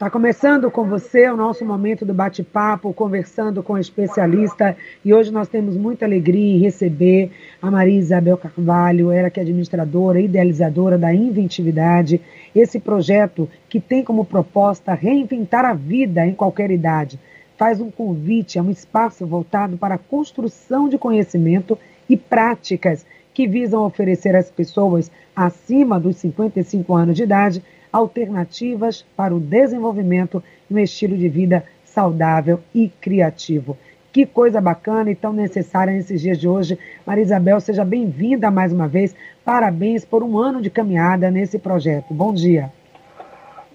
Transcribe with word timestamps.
Está 0.00 0.08
começando 0.08 0.70
com 0.70 0.86
você 0.86 1.28
o 1.28 1.36
nosso 1.36 1.62
momento 1.62 2.06
do 2.06 2.14
bate-papo, 2.14 2.90
conversando 2.94 3.62
com 3.62 3.74
a 3.74 3.80
especialista. 3.82 4.74
E 5.04 5.12
hoje 5.12 5.30
nós 5.30 5.46
temos 5.46 5.76
muita 5.76 6.06
alegria 6.06 6.56
em 6.56 6.58
receber 6.58 7.30
a 7.60 7.70
Maria 7.70 7.98
Isabel 7.98 8.38
Carvalho, 8.38 9.12
ela 9.12 9.28
que 9.28 9.38
é 9.38 9.42
administradora 9.42 10.18
e 10.18 10.24
idealizadora 10.24 10.96
da 10.96 11.12
Inventividade, 11.12 12.18
esse 12.54 12.80
projeto 12.80 13.46
que 13.68 13.78
tem 13.78 14.02
como 14.02 14.24
proposta 14.24 14.94
reinventar 14.94 15.66
a 15.66 15.74
vida 15.74 16.26
em 16.26 16.32
qualquer 16.32 16.70
idade. 16.70 17.20
Faz 17.58 17.78
um 17.78 17.90
convite 17.90 18.58
a 18.58 18.62
um 18.62 18.70
espaço 18.70 19.26
voltado 19.26 19.76
para 19.76 19.96
a 19.96 19.98
construção 19.98 20.88
de 20.88 20.96
conhecimento 20.96 21.76
e 22.08 22.16
práticas 22.16 23.04
que 23.34 23.46
visam 23.46 23.84
oferecer 23.84 24.34
às 24.34 24.50
pessoas 24.50 25.10
acima 25.36 26.00
dos 26.00 26.16
55 26.16 26.94
anos 26.94 27.16
de 27.16 27.24
idade 27.24 27.62
alternativas 27.92 29.04
para 29.16 29.34
o 29.34 29.40
desenvolvimento 29.40 30.42
no 30.68 30.78
estilo 30.78 31.16
de 31.16 31.28
vida 31.28 31.64
saudável 31.84 32.60
e 32.74 32.88
criativo. 32.88 33.76
Que 34.12 34.26
coisa 34.26 34.60
bacana 34.60 35.10
e 35.10 35.14
tão 35.14 35.32
necessária 35.32 35.92
nesses 35.92 36.20
dias 36.20 36.38
de 36.38 36.48
hoje. 36.48 36.78
Maria 37.06 37.22
Isabel, 37.22 37.60
seja 37.60 37.84
bem-vinda 37.84 38.50
mais 38.50 38.72
uma 38.72 38.88
vez. 38.88 39.14
Parabéns 39.44 40.04
por 40.04 40.22
um 40.22 40.38
ano 40.38 40.60
de 40.60 40.68
caminhada 40.68 41.30
nesse 41.30 41.58
projeto. 41.58 42.12
Bom 42.12 42.34
dia. 42.34 42.72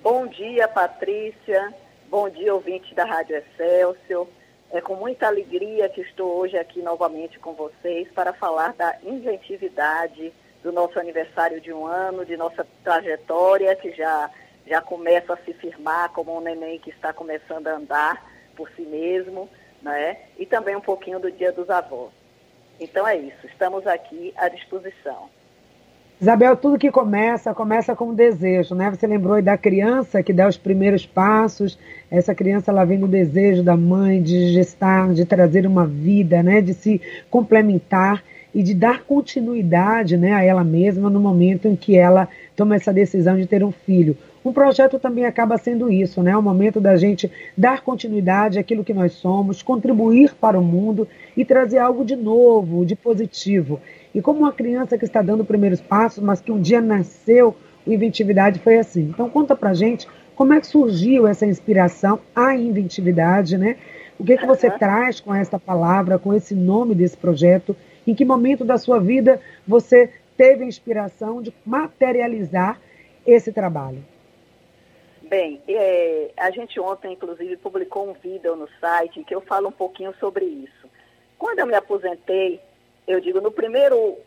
Bom 0.03 0.27
dia, 0.27 0.67
Patrícia. 0.67 1.73
Bom 2.09 2.29
dia, 2.29 2.53
ouvinte 2.53 2.93
da 2.93 3.05
Rádio 3.05 3.37
Excelsior. 3.37 4.27
É 4.71 4.81
com 4.81 4.95
muita 4.95 5.27
alegria 5.27 5.87
que 5.87 6.01
estou 6.01 6.35
hoje 6.37 6.57
aqui 6.57 6.81
novamente 6.81 7.39
com 7.39 7.53
vocês 7.53 8.07
para 8.13 8.33
falar 8.33 8.73
da 8.73 8.97
inventividade 9.03 10.33
do 10.65 10.71
nosso 10.71 10.99
aniversário 10.99 11.61
de 11.61 11.71
um 11.71 11.85
ano, 11.85 12.25
de 12.25 12.35
nossa 12.35 12.65
trajetória, 12.83 13.75
que 13.75 13.91
já, 13.91 14.31
já 14.65 14.81
começa 14.81 15.33
a 15.33 15.37
se 15.37 15.53
firmar 15.53 16.09
como 16.09 16.35
um 16.35 16.41
neném 16.41 16.79
que 16.79 16.89
está 16.89 17.13
começando 17.13 17.67
a 17.67 17.75
andar 17.75 18.25
por 18.55 18.67
si 18.71 18.81
mesmo, 18.81 19.47
né? 19.79 20.17
e 20.39 20.45
também 20.45 20.75
um 20.75 20.81
pouquinho 20.81 21.19
do 21.19 21.31
Dia 21.31 21.51
dos 21.51 21.69
Avós. 21.69 22.09
Então 22.79 23.07
é 23.07 23.15
isso, 23.15 23.45
estamos 23.45 23.85
aqui 23.85 24.33
à 24.35 24.49
disposição. 24.49 25.29
Isabel, 26.19 26.57
tudo 26.57 26.79
que 26.79 26.89
começa, 26.89 27.53
começa 27.53 27.95
com 27.95 28.05
um 28.05 28.15
desejo, 28.15 28.73
né? 28.73 28.89
Você 28.89 29.05
lembrou 29.05 29.39
da 29.41 29.57
criança 29.57 30.23
que 30.23 30.33
dá 30.33 30.47
os 30.47 30.57
primeiros 30.57 31.05
passos, 31.05 31.77
essa 32.09 32.33
criança 32.33 32.71
ela 32.71 32.85
vem 32.85 32.97
do 32.97 33.07
desejo 33.07 33.61
da 33.61 33.77
mãe 33.77 34.23
de 34.23 34.53
gestar, 34.53 35.13
de 35.13 35.25
trazer 35.25 35.67
uma 35.67 35.85
vida, 35.85 36.41
né? 36.41 36.61
De 36.61 36.73
se 36.73 37.01
complementar 37.29 38.23
e 38.55 38.63
de 38.63 38.73
dar 38.73 39.03
continuidade 39.03 40.15
né, 40.15 40.31
a 40.31 40.41
ela 40.41 40.63
mesma 40.63 41.09
no 41.09 41.19
momento 41.19 41.67
em 41.67 41.75
que 41.75 41.97
ela 41.97 42.29
toma 42.55 42.77
essa 42.77 42.93
decisão 42.93 43.35
de 43.35 43.45
ter 43.45 43.61
um 43.61 43.71
filho. 43.71 44.17
Um 44.45 44.53
projeto 44.53 44.97
também 44.97 45.25
acaba 45.25 45.57
sendo 45.57 45.91
isso, 45.91 46.23
né? 46.23 46.37
O 46.37 46.41
momento 46.41 46.79
da 46.79 46.95
gente 46.95 47.29
dar 47.57 47.81
continuidade 47.81 48.57
àquilo 48.57 48.83
que 48.83 48.93
nós 48.93 49.11
somos, 49.11 49.61
contribuir 49.61 50.33
para 50.35 50.57
o 50.57 50.63
mundo 50.63 51.05
e 51.35 51.43
trazer 51.43 51.79
algo 51.79 52.05
de 52.05 52.15
novo, 52.15 52.85
de 52.85 52.95
positivo. 52.95 53.81
E 54.13 54.21
como 54.21 54.39
uma 54.39 54.53
criança 54.53 54.97
que 54.97 55.03
está 55.03 55.21
dando 55.21 55.43
primeiros 55.43 55.81
passos, 55.81 56.23
mas 56.23 56.39
que 56.39 56.51
um 56.51 56.61
dia 56.61 56.79
nasceu, 56.79 57.55
o 57.85 57.91
Inventividade 57.91 58.59
foi 58.59 58.77
assim. 58.77 59.09
Então 59.13 59.29
conta 59.29 59.53
pra 59.55 59.73
gente 59.73 60.07
como 60.33 60.53
é 60.53 60.61
que 60.61 60.67
surgiu 60.67 61.27
essa 61.27 61.45
inspiração, 61.45 62.19
a 62.33 62.55
inventividade, 62.55 63.57
né? 63.57 63.75
O 64.17 64.23
que, 64.23 64.33
é 64.33 64.37
que 64.37 64.45
você 64.45 64.69
traz 64.71 65.19
com 65.19 65.35
essa 65.35 65.59
palavra, 65.59 66.17
com 66.17 66.33
esse 66.33 66.55
nome 66.55 66.95
desse 66.95 67.17
projeto 67.17 67.75
em 68.05 68.13
que 68.13 68.25
momento 68.25 68.63
da 68.63 68.77
sua 68.77 68.99
vida 68.99 69.41
você 69.67 70.13
teve 70.37 70.63
a 70.63 70.67
inspiração 70.67 71.41
de 71.41 71.53
materializar 71.65 72.79
esse 73.25 73.51
trabalho? 73.51 74.03
Bem, 75.23 75.61
é, 75.67 76.31
a 76.37 76.51
gente 76.51 76.79
ontem, 76.79 77.13
inclusive, 77.13 77.57
publicou 77.57 78.07
um 78.07 78.13
vídeo 78.13 78.55
no 78.55 78.69
site 78.79 79.19
em 79.19 79.23
que 79.23 79.33
eu 79.33 79.41
falo 79.41 79.69
um 79.69 79.71
pouquinho 79.71 80.13
sobre 80.19 80.45
isso. 80.45 80.87
Quando 81.37 81.59
eu 81.59 81.65
me 81.65 81.73
aposentei, 81.73 82.61
eu 83.07 83.19
digo, 83.19 83.41
no 83.41 83.51
primeiro 83.51 84.17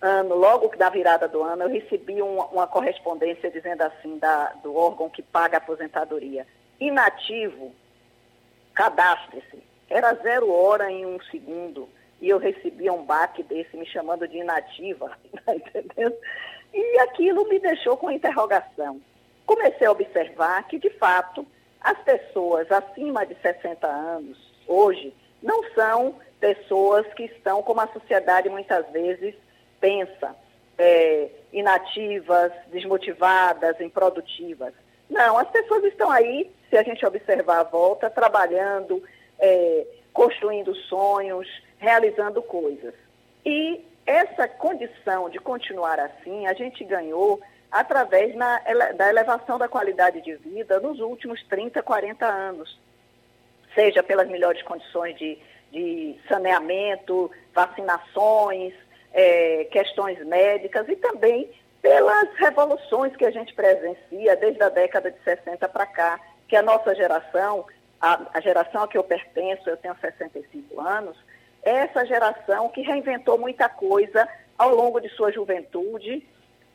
ano, 0.00 0.36
logo 0.36 0.74
da 0.76 0.88
virada 0.88 1.26
do 1.26 1.42
ano, 1.42 1.64
eu 1.64 1.68
recebi 1.68 2.22
uma, 2.22 2.66
correspondência 2.66 3.50
dizendo 3.50 3.82
assim, 3.82 4.18
da, 4.18 4.52
do 4.62 4.74
órgão 4.76 5.10
que 5.10 5.22
paga 5.22 5.56
a 5.56 5.58
aposentadoria. 5.58 6.46
Inativo, 6.78 7.72
cadastre-se. 8.72 9.58
Era 9.88 10.14
zero 10.14 10.50
hora 10.50 10.90
em 10.90 11.06
um 11.06 11.20
segundo 11.30 11.88
e 12.20 12.28
eu 12.28 12.38
recebia 12.38 12.92
um 12.92 13.04
baque 13.04 13.42
desse 13.42 13.76
me 13.76 13.86
chamando 13.86 14.26
de 14.26 14.38
inativa, 14.38 15.10
tá? 15.44 15.52
E 16.72 16.98
aquilo 17.00 17.48
me 17.48 17.58
deixou 17.58 17.96
com 17.96 18.10
interrogação. 18.10 19.00
Comecei 19.44 19.86
a 19.86 19.92
observar 19.92 20.66
que, 20.66 20.78
de 20.78 20.90
fato, 20.90 21.46
as 21.80 21.98
pessoas 22.00 22.70
acima 22.70 23.24
de 23.24 23.34
60 23.36 23.86
anos, 23.86 24.38
hoje, 24.66 25.14
não 25.42 25.62
são 25.74 26.16
pessoas 26.40 27.06
que 27.14 27.24
estão, 27.24 27.62
como 27.62 27.80
a 27.80 27.88
sociedade 27.88 28.48
muitas 28.48 28.86
vezes 28.90 29.34
pensa, 29.80 30.34
é, 30.78 31.28
inativas, 31.52 32.52
desmotivadas, 32.72 33.80
improdutivas. 33.80 34.74
Não, 35.08 35.38
as 35.38 35.48
pessoas 35.50 35.84
estão 35.84 36.10
aí, 36.10 36.50
se 36.68 36.76
a 36.76 36.82
gente 36.82 37.06
observar 37.06 37.60
a 37.60 37.64
volta, 37.64 38.10
trabalhando, 38.10 39.02
é, 39.38 39.86
construindo 40.12 40.74
sonhos, 40.74 41.46
realizando 41.78 42.42
coisas. 42.42 42.94
E 43.44 43.84
essa 44.06 44.46
condição 44.46 45.28
de 45.28 45.38
continuar 45.38 45.98
assim, 45.98 46.46
a 46.46 46.52
gente 46.52 46.84
ganhou 46.84 47.40
através 47.70 48.34
na, 48.34 48.60
da 48.96 49.08
elevação 49.08 49.58
da 49.58 49.68
qualidade 49.68 50.20
de 50.22 50.34
vida 50.36 50.80
nos 50.80 51.00
últimos 51.00 51.42
30, 51.44 51.82
40 51.82 52.26
anos. 52.26 52.78
Seja 53.74 54.02
pelas 54.02 54.28
melhores 54.28 54.62
condições 54.62 55.16
de, 55.18 55.38
de 55.70 56.16
saneamento, 56.28 57.30
vacinações, 57.52 58.72
é, 59.12 59.64
questões 59.70 60.24
médicas 60.24 60.88
e 60.88 60.96
também 60.96 61.50
pelas 61.82 62.34
revoluções 62.36 63.14
que 63.16 63.24
a 63.24 63.30
gente 63.30 63.54
presencia 63.54 64.36
desde 64.36 64.62
a 64.62 64.68
década 64.68 65.10
de 65.10 65.18
60 65.22 65.68
para 65.68 65.86
cá, 65.86 66.20
que 66.48 66.56
a 66.56 66.62
nossa 66.62 66.94
geração, 66.94 67.64
a, 68.00 68.20
a 68.34 68.40
geração 68.40 68.82
a 68.82 68.88
que 68.88 68.98
eu 68.98 69.04
pertenço, 69.04 69.68
eu 69.68 69.76
tenho 69.76 69.96
65 70.00 70.80
anos, 70.80 71.16
essa 71.66 72.06
geração 72.06 72.68
que 72.68 72.80
reinventou 72.80 73.36
muita 73.36 73.68
coisa 73.68 74.26
ao 74.56 74.74
longo 74.74 75.00
de 75.00 75.08
sua 75.10 75.32
juventude, 75.32 76.24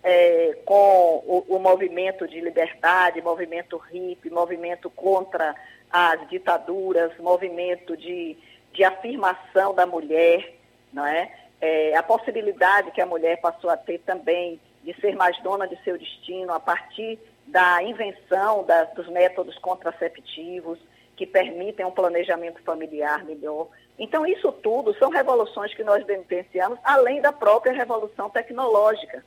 é, 0.04 0.58
com 0.66 1.24
o, 1.26 1.46
o, 1.48 1.60
movimento 1.60 2.28
de 2.28 2.42
liberdade, 2.42 3.22
movimento 3.22 3.78
hippie, 3.78 4.30
movimento 4.30 4.90
contra 4.90 5.56
as 5.90 6.28
ditaduras, 6.30 7.18
movimento 7.20 7.96
de, 7.96 8.36
de 8.74 8.84
afirmação 8.84 9.74
da 9.74 9.86
mulher, 9.86 10.54
não 10.92 11.06
é? 11.06 11.32
é? 11.62 11.96
A 11.96 12.04
possibilidade 12.04 12.92
que 12.92 13.02
a 13.02 13.06
mulher 13.06 13.40
passou 13.40 13.70
a 13.70 13.78
ter 13.78 14.00
também 14.00 14.60
de 14.84 14.94
ser 15.00 15.16
mais 15.16 15.40
dona 15.42 15.68
de 15.68 15.82
seu 15.84 15.98
destino 15.98 16.52
a 16.52 16.60
partir 16.60 17.18
da 17.48 17.82
invenção 17.84 18.64
da, 18.64 18.86
dos 18.86 19.08
métodos 19.08 19.58
contraceptivos 19.60 20.80
que 21.16 21.26
permitem 21.26 21.86
um 21.86 21.92
planejamento 21.92 22.62
familiar 22.64 23.24
melhor. 23.24 23.68
Então, 23.98 24.26
isso 24.26 24.52
tudo 24.52 24.94
são 24.96 25.10
revoluções 25.10 25.74
que 25.74 25.84
nós 25.84 26.06
vivenciamos, 26.06 26.80
além 26.84 27.22
da 27.22 27.32
própria 27.32 27.74
revolução 27.74 28.30
tecnológica, 28.30 29.24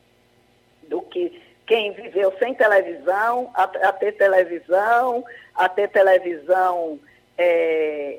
do 0.88 1.00
que 1.02 1.40
quem 1.66 1.92
viveu 1.92 2.32
sem 2.38 2.54
televisão, 2.54 3.50
a, 3.54 3.62
a 3.62 3.92
ter 3.92 4.12
televisão, 4.12 5.24
a 5.54 5.68
ter 5.68 5.88
televisão 5.88 6.98
é, 7.38 8.18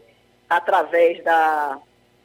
através 0.49 1.23
da, 1.23 1.79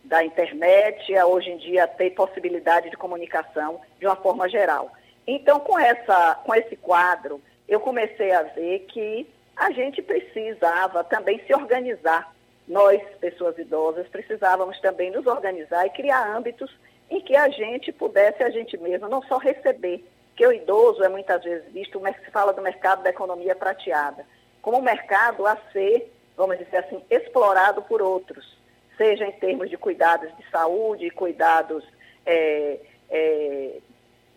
da 0.05 0.25
internet, 0.25 1.15
a 1.17 1.27
hoje 1.27 1.51
em 1.51 1.57
dia 1.59 1.87
ter 1.87 2.11
possibilidade 2.11 2.91
de 2.91 2.97
comunicação 2.97 3.81
de 3.99 4.07
uma 4.07 4.17
forma 4.17 4.49
geral. 4.49 4.91
Então, 5.27 5.61
com, 5.61 5.79
essa, 5.79 6.37
com 6.45 6.55
esse 6.55 6.77
quadro, 6.77 7.41
eu 7.69 7.81
comecei 7.81 8.33
a 8.33 8.43
ver 8.43 8.81
que 8.89 9.27
a 9.57 9.71
gente 9.71 10.01
precisava 10.01 11.05
também 11.05 11.41
se 11.47 11.55
organizar 11.55 12.35
nós, 12.71 13.03
pessoas 13.21 13.59
idosas, 13.59 14.07
precisávamos 14.07 14.79
também 14.81 15.11
nos 15.11 15.27
organizar 15.27 15.85
e 15.87 15.91
criar 15.91 16.37
âmbitos 16.37 16.71
em 17.11 17.21
que 17.21 17.35
a 17.37 17.49
gente 17.49 17.91
pudesse, 17.91 18.45
a 18.45 18.51
gente 18.51 18.79
mesma, 18.79 19.09
não 19.09 19.21
só 19.23 19.39
receber, 19.39 20.05
que 20.37 20.47
o 20.47 20.53
idoso 20.53 21.03
é 21.03 21.09
muitas 21.09 21.43
vezes 21.43 21.71
visto, 21.73 22.01
se 22.25 22.31
fala 22.31 22.53
do 22.53 22.63
mercado 22.63 23.03
da 23.03 23.11
economia 23.11 23.57
prateada, 23.57 24.25
como 24.63 24.79
um 24.79 24.83
mercado 24.83 25.45
a 25.47 25.57
ser, 25.73 26.13
vamos 26.37 26.59
dizer 26.59 26.77
assim, 26.77 27.03
explorado 27.11 27.83
por 27.83 28.01
outros, 28.01 28.57
seja 28.97 29.27
em 29.27 29.33
termos 29.33 29.69
de 29.69 29.77
cuidados 29.77 30.31
de 30.37 30.49
saúde, 30.49 31.11
cuidados 31.11 31.85
é, 32.25 32.79
é, 33.11 33.79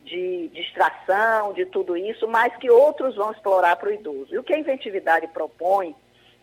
de 0.04 0.48
distração, 0.48 1.54
de 1.54 1.68
tudo 1.68 1.96
isso, 1.96 2.28
mas 2.28 2.56
que 2.58 2.72
outros 2.72 3.16
vão 3.16 3.32
explorar 3.32 3.76
para 3.76 3.90
o 3.90 3.94
idoso. 3.94 4.34
E 4.34 4.40
o 4.40 4.44
que 4.44 4.54
a 4.54 4.60
inventividade 4.60 5.28
propõe, 5.28 5.96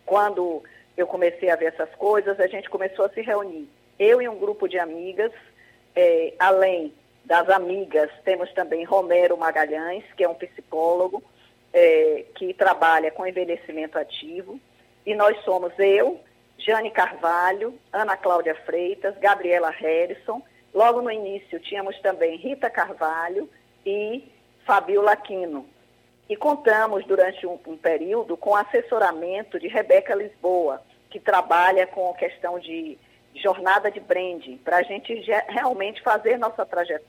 quando 0.05 0.63
eu 1.01 1.07
comecei 1.07 1.49
a 1.49 1.55
ver 1.55 1.73
essas 1.73 1.93
coisas, 1.95 2.39
a 2.39 2.47
gente 2.47 2.69
começou 2.69 3.05
a 3.05 3.09
se 3.09 3.21
reunir. 3.21 3.67
Eu 3.97 4.21
e 4.21 4.27
um 4.27 4.37
grupo 4.37 4.67
de 4.67 4.79
amigas, 4.79 5.31
é, 5.95 6.33
além 6.39 6.93
das 7.25 7.49
amigas, 7.49 8.09
temos 8.23 8.51
também 8.53 8.83
Romero 8.83 9.37
Magalhães, 9.37 10.03
que 10.15 10.23
é 10.23 10.29
um 10.29 10.35
psicólogo, 10.35 11.23
é, 11.73 12.25
que 12.35 12.53
trabalha 12.53 13.11
com 13.11 13.25
envelhecimento 13.25 13.97
ativo, 13.97 14.59
e 15.05 15.15
nós 15.15 15.37
somos 15.43 15.71
eu, 15.79 16.19
Jane 16.57 16.91
Carvalho, 16.91 17.77
Ana 17.91 18.15
Cláudia 18.15 18.55
Freitas, 18.65 19.17
Gabriela 19.17 19.71
Harrison. 19.71 20.41
Logo 20.73 21.01
no 21.01 21.11
início 21.11 21.59
tínhamos 21.59 21.99
também 21.99 22.37
Rita 22.37 22.69
Carvalho 22.69 23.49
e 23.85 24.31
Fabiola 24.65 25.13
Aquino. 25.13 25.65
E 26.29 26.35
contamos 26.35 27.05
durante 27.05 27.45
um, 27.47 27.59
um 27.65 27.75
período 27.75 28.37
com 28.37 28.55
assessoramento 28.55 29.59
de 29.59 29.67
Rebeca 29.67 30.13
Lisboa, 30.13 30.81
que 31.11 31.19
trabalha 31.19 31.85
com 31.85 32.09
a 32.09 32.15
questão 32.15 32.57
de 32.57 32.97
jornada 33.35 33.91
de 33.91 33.99
branding, 33.99 34.57
para 34.57 34.77
a 34.77 34.83
gente 34.83 35.13
realmente 35.47 36.01
fazer 36.01 36.37
nossa 36.37 36.65
trajetória. 36.65 37.05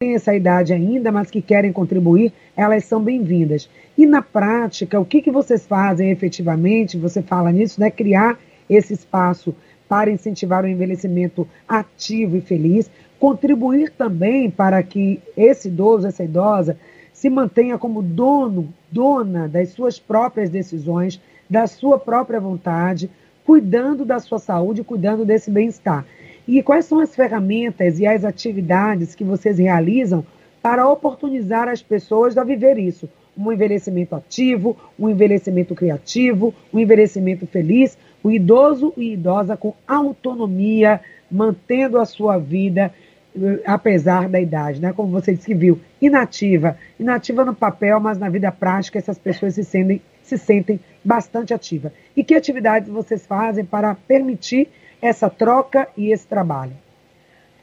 Tem 0.00 0.14
essa 0.14 0.34
idade 0.34 0.72
ainda, 0.72 1.12
mas 1.12 1.30
que 1.30 1.42
querem 1.42 1.72
contribuir, 1.72 2.32
elas 2.56 2.84
são 2.84 3.02
bem-vindas. 3.02 3.68
E 3.98 4.06
na 4.06 4.22
prática, 4.22 4.98
o 4.98 5.04
que, 5.04 5.20
que 5.20 5.30
vocês 5.30 5.66
fazem 5.66 6.10
efetivamente? 6.10 6.96
Você 6.96 7.20
fala 7.20 7.52
nisso, 7.52 7.78
né? 7.78 7.90
Criar 7.90 8.38
esse 8.68 8.94
espaço 8.94 9.54
para 9.88 10.10
incentivar 10.10 10.64
o 10.64 10.68
envelhecimento 10.68 11.46
ativo 11.68 12.36
e 12.36 12.40
feliz, 12.40 12.90
contribuir 13.18 13.90
também 13.90 14.50
para 14.50 14.82
que 14.82 15.20
esse 15.36 15.68
idoso, 15.68 16.06
essa 16.06 16.24
idosa, 16.24 16.78
se 17.12 17.28
mantenha 17.28 17.76
como 17.76 18.00
dono, 18.00 18.72
dona 18.90 19.46
das 19.46 19.70
suas 19.70 19.98
próprias 19.98 20.48
decisões, 20.48 21.20
da 21.48 21.66
sua 21.66 21.98
própria 21.98 22.40
vontade, 22.40 23.10
cuidando 23.44 24.04
da 24.04 24.18
sua 24.18 24.38
saúde, 24.38 24.84
cuidando 24.84 25.24
desse 25.24 25.50
bem-estar. 25.50 26.04
E 26.46 26.62
quais 26.62 26.84
são 26.84 26.98
as 26.98 27.14
ferramentas 27.14 28.00
e 28.00 28.06
as 28.06 28.24
atividades 28.24 29.14
que 29.14 29.24
vocês 29.24 29.58
realizam 29.58 30.24
para 30.62 30.88
oportunizar 30.88 31.68
as 31.68 31.82
pessoas 31.82 32.36
a 32.36 32.44
viver 32.44 32.78
isso? 32.78 33.08
Um 33.36 33.52
envelhecimento 33.52 34.14
ativo, 34.14 34.76
um 34.98 35.08
envelhecimento 35.08 35.74
criativo, 35.74 36.54
um 36.72 36.78
envelhecimento 36.78 37.46
feliz, 37.46 37.96
o 38.22 38.30
idoso 38.30 38.92
e 38.96 39.12
idosa 39.12 39.56
com 39.56 39.74
autonomia, 39.86 41.00
mantendo 41.30 41.98
a 41.98 42.04
sua 42.04 42.36
vida 42.36 42.92
eh, 43.34 43.60
apesar 43.64 44.28
da 44.28 44.40
idade, 44.40 44.80
né? 44.80 44.92
Como 44.92 45.08
você 45.08 45.32
disse 45.32 45.46
que 45.46 45.54
viu, 45.54 45.80
inativa, 46.02 46.76
inativa 46.98 47.44
no 47.44 47.54
papel, 47.54 48.00
mas 48.00 48.18
na 48.18 48.28
vida 48.28 48.50
prática 48.50 48.98
essas 48.98 49.18
pessoas 49.18 49.54
se 49.54 49.64
sentem, 49.64 50.02
se 50.30 50.38
sentem 50.38 50.80
bastante 51.04 51.52
ativas. 51.52 51.92
E 52.16 52.22
que 52.22 52.34
atividades 52.34 52.88
vocês 52.88 53.26
fazem 53.26 53.64
para 53.64 53.94
permitir 53.94 54.68
essa 55.02 55.28
troca 55.28 55.88
e 55.96 56.12
esse 56.12 56.26
trabalho? 56.26 56.72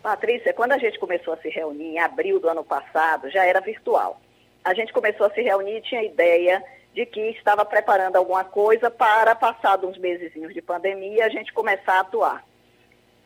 Patrícia, 0.04 0.54
quando 0.54 0.72
a 0.72 0.78
gente 0.78 1.00
começou 1.00 1.34
a 1.34 1.38
se 1.38 1.50
reunir 1.50 1.96
em 1.96 2.00
abril 2.00 2.40
do 2.40 2.50
ano 2.50 2.64
passado, 2.64 3.30
já 3.30 3.46
era 3.46 3.60
virtual. 3.60 4.20
A 4.64 4.74
gente 4.74 4.94
começou 4.94 5.26
a 5.26 5.30
se 5.32 5.42
reunir 5.42 5.78
e 5.78 5.82
tinha 5.82 6.02
a 6.02 6.04
ideia 6.04 6.64
de 6.94 7.06
que 7.06 7.22
estava 7.32 7.64
preparando 7.64 8.16
alguma 8.16 8.44
coisa 8.44 8.90
para, 8.90 9.36
passado 9.36 9.88
uns 9.88 9.98
meses 9.98 10.32
de 10.34 10.62
pandemia, 10.62 11.26
a 11.26 11.30
gente 11.30 11.54
começar 11.54 11.94
a 11.94 12.00
atuar. 12.00 12.44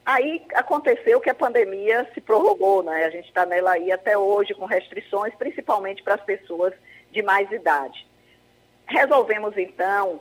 Aí 0.06 0.44
aconteceu 0.56 1.22
que 1.22 1.30
a 1.30 1.36
pandemia 1.36 2.10
se 2.14 2.20
prorrogou, 2.20 2.84
né? 2.84 3.06
A 3.06 3.10
gente 3.10 3.28
está 3.28 3.46
nela 3.46 3.72
aí 3.72 3.92
até 3.92 4.18
hoje 4.18 4.54
com 4.54 4.66
restrições, 4.66 5.34
principalmente 5.36 6.04
para 6.04 6.16
as 6.16 6.22
pessoas 6.22 6.74
de 7.12 7.22
mais 7.22 7.52
idade. 7.52 8.08
Resolvemos, 8.92 9.58
então, 9.58 10.20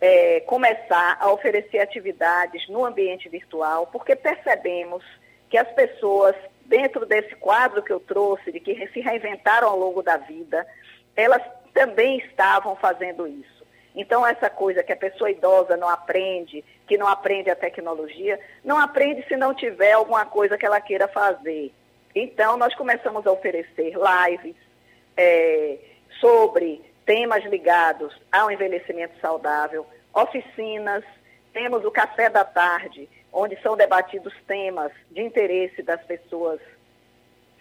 é, 0.00 0.40
começar 0.40 1.16
a 1.18 1.30
oferecer 1.30 1.78
atividades 1.78 2.68
no 2.68 2.84
ambiente 2.84 3.28
virtual, 3.28 3.86
porque 3.86 4.14
percebemos 4.14 5.02
que 5.48 5.56
as 5.56 5.68
pessoas, 5.72 6.36
dentro 6.66 7.06
desse 7.06 7.34
quadro 7.36 7.82
que 7.82 7.92
eu 7.92 8.00
trouxe, 8.00 8.52
de 8.52 8.60
que 8.60 8.74
se 8.88 9.00
reinventaram 9.00 9.68
ao 9.68 9.78
longo 9.78 10.02
da 10.02 10.18
vida, 10.18 10.66
elas 11.16 11.42
também 11.72 12.18
estavam 12.18 12.76
fazendo 12.76 13.26
isso. 13.26 13.62
Então, 13.94 14.26
essa 14.26 14.50
coisa 14.50 14.82
que 14.82 14.92
a 14.92 14.96
pessoa 14.96 15.30
idosa 15.30 15.76
não 15.76 15.88
aprende, 15.88 16.64
que 16.86 16.98
não 16.98 17.06
aprende 17.06 17.50
a 17.50 17.56
tecnologia, 17.56 18.38
não 18.64 18.78
aprende 18.78 19.26
se 19.26 19.36
não 19.36 19.54
tiver 19.54 19.92
alguma 19.92 20.26
coisa 20.26 20.58
que 20.58 20.66
ela 20.66 20.80
queira 20.80 21.08
fazer. 21.08 21.72
Então, 22.14 22.56
nós 22.56 22.74
começamos 22.74 23.26
a 23.26 23.32
oferecer 23.32 23.94
lives 23.94 24.56
é, 25.16 25.78
sobre 26.20 26.91
temas 27.04 27.44
ligados 27.44 28.16
ao 28.30 28.50
envelhecimento 28.50 29.18
saudável, 29.20 29.86
oficinas, 30.14 31.04
temos 31.52 31.84
o 31.84 31.90
café 31.90 32.28
da 32.28 32.44
tarde, 32.44 33.08
onde 33.32 33.60
são 33.62 33.76
debatidos 33.76 34.34
temas 34.46 34.92
de 35.10 35.22
interesse 35.22 35.82
das 35.82 36.02
pessoas 36.04 36.60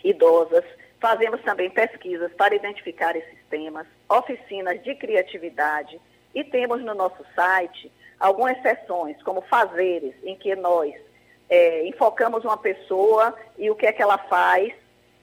idosas. 0.03 0.63
Fazemos 0.99 1.41
também 1.41 1.69
pesquisas 1.69 2.31
para 2.33 2.55
identificar 2.55 3.15
esses 3.15 3.39
temas, 3.49 3.87
oficinas 4.09 4.81
de 4.83 4.95
criatividade 4.95 5.99
e 6.33 6.43
temos 6.43 6.81
no 6.83 6.93
nosso 6.93 7.25
site 7.35 7.91
algumas 8.19 8.61
sessões, 8.61 9.21
como 9.23 9.41
fazeres, 9.41 10.13
em 10.23 10.35
que 10.35 10.55
nós 10.55 10.93
é, 11.49 11.85
enfocamos 11.87 12.45
uma 12.45 12.57
pessoa 12.57 13.35
e 13.57 13.69
o 13.69 13.75
que 13.75 13.85
é 13.85 13.91
que 13.91 14.01
ela 14.01 14.17
faz 14.17 14.73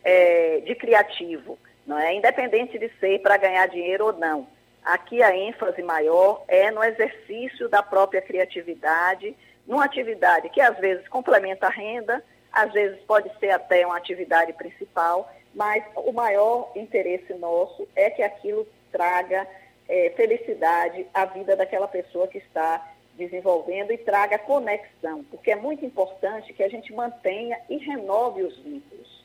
é, 0.05 0.61
de 0.61 0.75
criativo, 0.75 1.59
não 1.88 1.99
é? 1.99 2.14
independente 2.14 2.79
de 2.79 2.90
ser 3.00 3.20
para 3.20 3.38
ganhar 3.38 3.67
dinheiro 3.67 4.06
ou 4.06 4.12
não. 4.12 4.46
Aqui 4.85 5.23
a 5.23 5.35
ênfase 5.35 5.82
maior 5.82 6.44
é 6.46 6.70
no 6.70 6.85
exercício 6.85 7.69
da 7.69 7.82
própria 7.82 8.20
criatividade, 8.20 9.35
numa 9.67 9.87
atividade 9.87 10.50
que 10.50 10.61
às 10.61 10.76
vezes 10.79 11.08
complementa 11.08 11.67
a 11.67 11.70
renda, 11.70 12.23
às 12.52 12.70
vezes 12.73 13.00
pode 13.00 13.31
ser 13.38 13.50
até 13.50 13.87
uma 13.87 13.96
atividade 13.96 14.52
principal, 14.52 15.32
mas 15.55 15.82
o 15.96 16.12
maior 16.12 16.70
interesse 16.76 17.32
nosso 17.35 17.88
é 17.96 18.11
que 18.11 18.23
aquilo 18.23 18.69
traga 18.93 19.46
é, 19.88 20.11
felicidade 20.11 21.06
à 21.14 21.25
vida 21.25 21.56
daquela 21.56 21.88
pessoa 21.88 22.29
que 22.29 22.38
está 22.38 22.87
desenvolvendo 23.17 23.93
e 23.93 23.99
traga 23.99 24.38
conexão, 24.38 25.25
porque 25.25 25.50
é 25.50 25.56
muito 25.56 25.85
importante 25.85 26.52
que 26.52 26.62
a 26.62 26.69
gente 26.69 26.93
mantenha 26.93 27.58
e 27.69 27.79
renove 27.79 28.43
os 28.43 28.56
vínculos. 28.58 29.18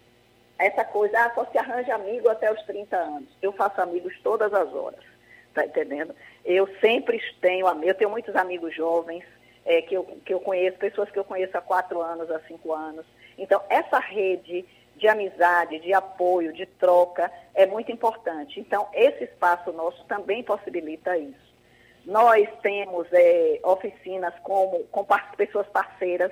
Essa 0.57 0.85
coisa, 0.85 1.17
ah, 1.19 1.31
só 1.33 1.45
se 1.45 1.57
arranja 1.57 1.95
amigo 1.95 2.29
até 2.29 2.51
os 2.51 2.61
30 2.63 2.95
anos. 2.95 3.29
Eu 3.41 3.51
faço 3.53 3.81
amigos 3.81 4.13
todas 4.21 4.53
as 4.53 4.73
horas, 4.73 5.03
tá 5.53 5.65
entendendo? 5.65 6.15
Eu 6.45 6.67
sempre 6.79 7.19
tenho, 7.41 7.67
eu 7.83 7.95
tenho 7.95 8.09
muitos 8.09 8.35
amigos 8.35 8.73
jovens, 8.75 9.23
é, 9.65 9.81
que, 9.81 9.95
eu, 9.95 10.03
que 10.25 10.33
eu 10.33 10.39
conheço, 10.39 10.77
pessoas 10.77 11.09
que 11.09 11.17
eu 11.17 11.23
conheço 11.23 11.57
há 11.57 11.61
quatro 11.61 12.01
anos, 12.01 12.29
há 12.29 12.39
cinco 12.41 12.73
anos. 12.73 13.05
Então, 13.37 13.61
essa 13.69 13.99
rede 13.99 14.65
de 14.95 15.07
amizade, 15.07 15.79
de 15.79 15.93
apoio, 15.93 16.53
de 16.53 16.65
troca, 16.65 17.31
é 17.55 17.65
muito 17.65 17.91
importante. 17.91 18.59
Então, 18.59 18.87
esse 18.93 19.23
espaço 19.23 19.71
nosso 19.71 20.03
também 20.05 20.43
possibilita 20.43 21.17
isso. 21.17 21.53
Nós 22.05 22.47
temos 22.61 23.07
é, 23.11 23.59
oficinas 23.63 24.33
como, 24.43 24.83
com 24.85 25.05
pessoas 25.37 25.67
parceiras, 25.67 26.31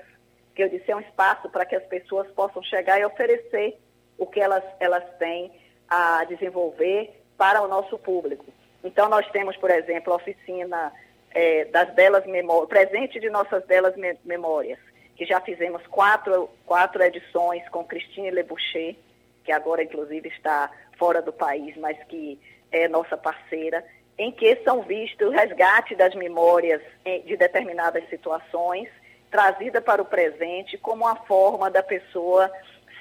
que 0.54 0.62
eu 0.62 0.70
disse, 0.70 0.92
é 0.92 0.96
um 0.96 1.00
espaço 1.00 1.50
para 1.50 1.66
que 1.66 1.76
as 1.76 1.84
pessoas 1.84 2.30
possam 2.32 2.62
chegar 2.62 3.00
e 3.00 3.06
oferecer 3.06 3.80
o 4.22 4.28
que 4.28 4.40
elas, 4.40 4.64
elas 4.80 5.04
têm 5.18 5.52
a 5.90 6.24
desenvolver 6.26 7.12
para 7.36 7.60
o 7.60 7.68
nosso 7.68 7.98
público. 7.98 8.46
Então, 8.84 9.10
nós 9.10 9.28
temos, 9.32 9.58
por 9.58 9.72
exemplo, 9.72 10.14
a 10.14 10.18
oficina 10.18 10.94
é, 11.34 11.66
das 11.66 11.92
belas 11.96 12.24
memórias, 12.28 12.70
presente 12.70 13.20
de 13.20 13.32
nossas 13.32 13.66
belas 13.66 13.96
me 13.96 14.16
memórias, 14.24 14.78
que 15.16 15.26
já 15.26 15.42
fizemos 15.42 15.82
quatro, 15.88 16.48
quatro 16.68 17.02
edições 17.02 17.68
com 17.70 17.84
Christine 17.84 18.30
Leboucher, 18.30 18.96
que 19.44 19.52
agora 19.52 19.84
inclusive 19.84 20.30
está 20.30 20.70
fora 21.00 21.20
do 21.20 21.34
país, 21.34 21.76
mas 21.78 21.98
que 22.04 22.40
é 22.72 22.88
nossa 22.88 23.18
parceira, 23.18 23.84
em 24.20 24.32
que 24.32 24.56
são 24.58 24.84
vistos 24.84 25.30
o 25.30 25.32
resgate 25.32 25.96
das 25.96 26.14
memórias 26.14 26.80
de 27.26 27.36
determinadas 27.36 28.08
situações, 28.08 28.88
trazida 29.32 29.82
para 29.82 30.00
o 30.00 30.06
presente 30.06 30.78
como 30.78 31.06
uma 31.06 31.16
forma 31.16 31.72
da 31.72 31.82
pessoa 31.82 32.52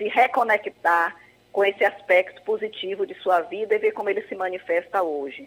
se 0.00 0.08
reconectar 0.08 1.14
com 1.52 1.62
esse 1.62 1.84
aspecto 1.84 2.40
positivo 2.42 3.06
de 3.06 3.14
sua 3.16 3.42
vida 3.42 3.74
e 3.74 3.78
ver 3.78 3.92
como 3.92 4.08
ele 4.08 4.22
se 4.22 4.34
manifesta 4.34 5.02
hoje. 5.02 5.46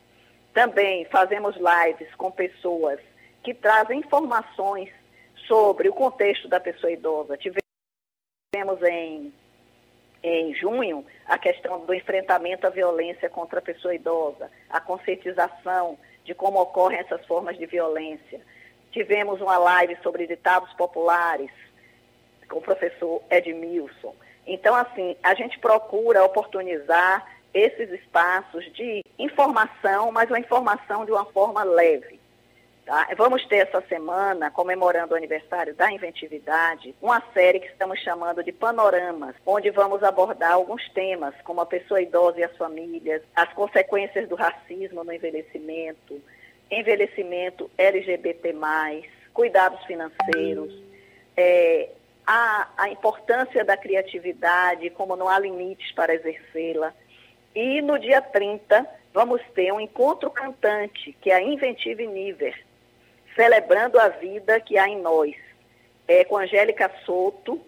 Também 0.54 1.06
fazemos 1.06 1.56
lives 1.56 2.14
com 2.16 2.30
pessoas 2.30 3.00
que 3.42 3.52
trazem 3.52 4.00
informações 4.00 4.92
sobre 5.48 5.90
o 5.90 5.94
contexto 5.94 6.48
da 6.48 6.60
pessoa 6.60 6.92
idosa. 6.92 7.36
Tivemos 7.38 7.64
em, 8.84 9.34
em 10.22 10.54
junho 10.54 11.04
a 11.26 11.40
questão 11.40 11.84
do 11.84 11.94
enfrentamento 11.94 12.68
à 12.68 12.70
violência 12.70 13.28
contra 13.30 13.58
a 13.58 13.64
pessoa 13.64 13.96
idosa, 13.96 14.52
a 14.70 14.80
conscientização 14.80 15.98
de 16.24 16.36
como 16.36 16.62
ocorrem 16.62 17.00
essas 17.00 17.26
formas 17.26 17.58
de 17.58 17.66
violência. 17.66 18.40
Tivemos 18.92 19.42
uma 19.42 19.58
live 19.58 19.98
sobre 20.04 20.28
ditados 20.28 20.72
populares 20.74 21.50
com 22.48 22.60
o 22.60 22.62
professor 22.62 23.24
Edmilson. 23.32 24.14
Então, 24.46 24.76
assim, 24.76 25.16
a 25.24 25.34
gente 25.34 25.60
procura 25.60 26.24
oportunizar 26.24 27.26
esses 27.54 27.92
espaços 27.92 28.66
de 28.74 29.04
informação, 29.18 30.12
mas 30.12 30.30
uma 30.30 30.40
informação 30.40 31.06
de 31.06 31.12
uma 31.12 31.26
forma 31.26 31.64
leve 31.64 32.20
Tá? 32.86 33.08
Vamos 33.16 33.46
ter 33.46 33.68
essa 33.68 33.82
semana, 33.88 34.52
comemorando 34.52 35.14
o 35.14 35.18
aniversário 35.18 35.74
da 35.74 35.90
inventividade, 35.90 36.94
uma 37.02 37.24
série 37.34 37.62
que 37.62 37.68
estamos 37.68 37.98
chamando 38.00 38.44
de 38.44 38.52
Panoramas, 38.52 39.36
onde 39.46 39.70
vamos 39.70 40.04
abordar 40.04 40.52
alguns 40.52 40.88
temas, 40.90 41.34
como 41.46 41.62
a 41.62 41.66
pessoa 41.66 42.02
idosa 42.02 42.42
e 42.42 42.44
as 42.44 42.56
famílias, 42.58 43.22
as 43.34 43.52
consequências 43.54 44.28
do 44.28 44.36
racismo 44.36 45.02
no 45.02 45.14
envelhecimento, 45.14 46.22
envelhecimento 46.70 47.72
LGBT, 47.78 48.54
cuidados 49.34 49.82
financeiros, 49.86 50.74
é, 51.38 51.88
a, 52.26 52.70
a 52.78 52.90
importância 52.90 53.64
da 53.64 53.76
criatividade, 53.76 54.90
como 54.92 55.16
não 55.16 55.28
há 55.28 55.40
limites 55.40 55.92
para 55.92 56.14
exercê-la. 56.14 56.94
E 57.56 57.82
no 57.82 58.00
dia 58.00 58.22
30, 58.22 58.88
vamos 59.14 59.42
ter 59.54 59.72
um 59.72 59.80
encontro 59.80 60.30
cantante, 60.32 61.16
que 61.22 61.30
é 61.30 61.36
a 61.36 61.42
Inventive 61.42 62.08
Niver, 62.08 62.58
celebrando 63.36 64.00
a 64.00 64.10
vida 64.10 64.60
que 64.60 64.78
há 64.78 64.88
em 64.88 65.00
nós. 65.02 65.36
É, 66.08 66.26
com 66.26 66.38
Angélica 66.38 66.92
Souto, 67.06 67.62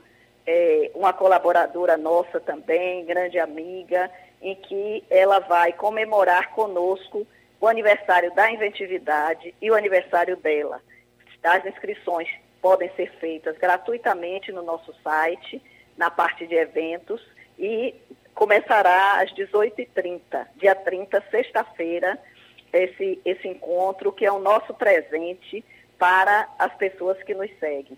é, 0.45 0.91
uma 0.93 1.13
colaboradora 1.13 1.95
nossa 1.97 2.39
também, 2.39 3.05
grande 3.05 3.39
amiga, 3.39 4.11
em 4.41 4.55
que 4.55 5.03
ela 5.09 5.39
vai 5.39 5.71
comemorar 5.73 6.51
conosco 6.51 7.25
o 7.59 7.67
aniversário 7.67 8.33
da 8.35 8.51
inventividade 8.51 9.55
e 9.61 9.71
o 9.71 9.75
aniversário 9.75 10.35
dela. 10.37 10.81
As 11.43 11.65
inscrições 11.65 12.27
podem 12.65 12.89
ser 12.95 13.11
feitas 13.19 13.55
gratuitamente 13.59 14.51
no 14.51 14.63
nosso 14.63 14.91
site, 15.03 15.61
na 15.95 16.09
parte 16.09 16.47
de 16.47 16.55
eventos, 16.55 17.21
e 17.59 17.93
começará 18.33 19.21
às 19.21 19.31
18h30, 19.35 20.47
dia 20.55 20.73
30, 20.73 21.23
sexta-feira, 21.29 22.17
esse, 22.73 23.21
esse 23.23 23.47
encontro, 23.47 24.11
que 24.11 24.25
é 24.25 24.31
o 24.31 24.39
nosso 24.39 24.73
presente 24.73 25.63
para 25.99 26.49
as 26.57 26.73
pessoas 26.73 27.21
que 27.21 27.35
nos 27.35 27.51
seguem. 27.59 27.95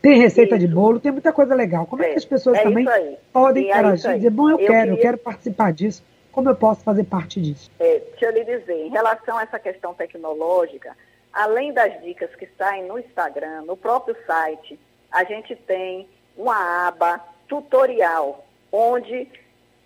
Tem 0.00 0.16
receita 0.16 0.54
isso. 0.54 0.64
de 0.64 0.72
bolo, 0.72 1.00
tem 1.00 1.10
muita 1.10 1.32
coisa 1.32 1.56
legal. 1.56 1.86
Como 1.86 2.04
é, 2.04 2.06
é 2.06 2.10
que 2.12 2.18
as 2.18 2.24
pessoas 2.24 2.62
também 2.62 2.86
podem 3.32 3.64
interagir 3.64 4.12
e 4.12 4.14
dizer, 4.14 4.30
bom, 4.30 4.48
eu, 4.48 4.52
eu 4.52 4.58
quero, 4.58 4.70
queria... 4.70 4.92
eu 4.92 4.98
quero 4.98 5.18
participar 5.18 5.72
disso. 5.72 6.04
Como 6.30 6.48
eu 6.48 6.54
posso 6.54 6.84
fazer 6.84 7.02
parte 7.02 7.40
disso? 7.40 7.68
É, 7.80 8.00
deixa 8.10 8.26
eu 8.26 8.30
lhe 8.30 8.44
dizer, 8.44 8.86
em 8.86 8.90
relação 8.90 9.36
a 9.36 9.42
essa 9.42 9.58
questão 9.58 9.92
tecnológica, 9.92 10.96
além 11.32 11.72
das 11.72 12.00
dicas 12.00 12.32
que 12.36 12.48
saem 12.56 12.86
no 12.86 12.96
Instagram, 12.96 13.62
no 13.62 13.76
próprio 13.76 14.16
site, 14.24 14.78
a 15.10 15.24
gente 15.24 15.56
tem 15.56 16.08
uma 16.36 16.86
aba 16.86 17.18
tutorial, 17.48 18.46
onde 18.70 19.28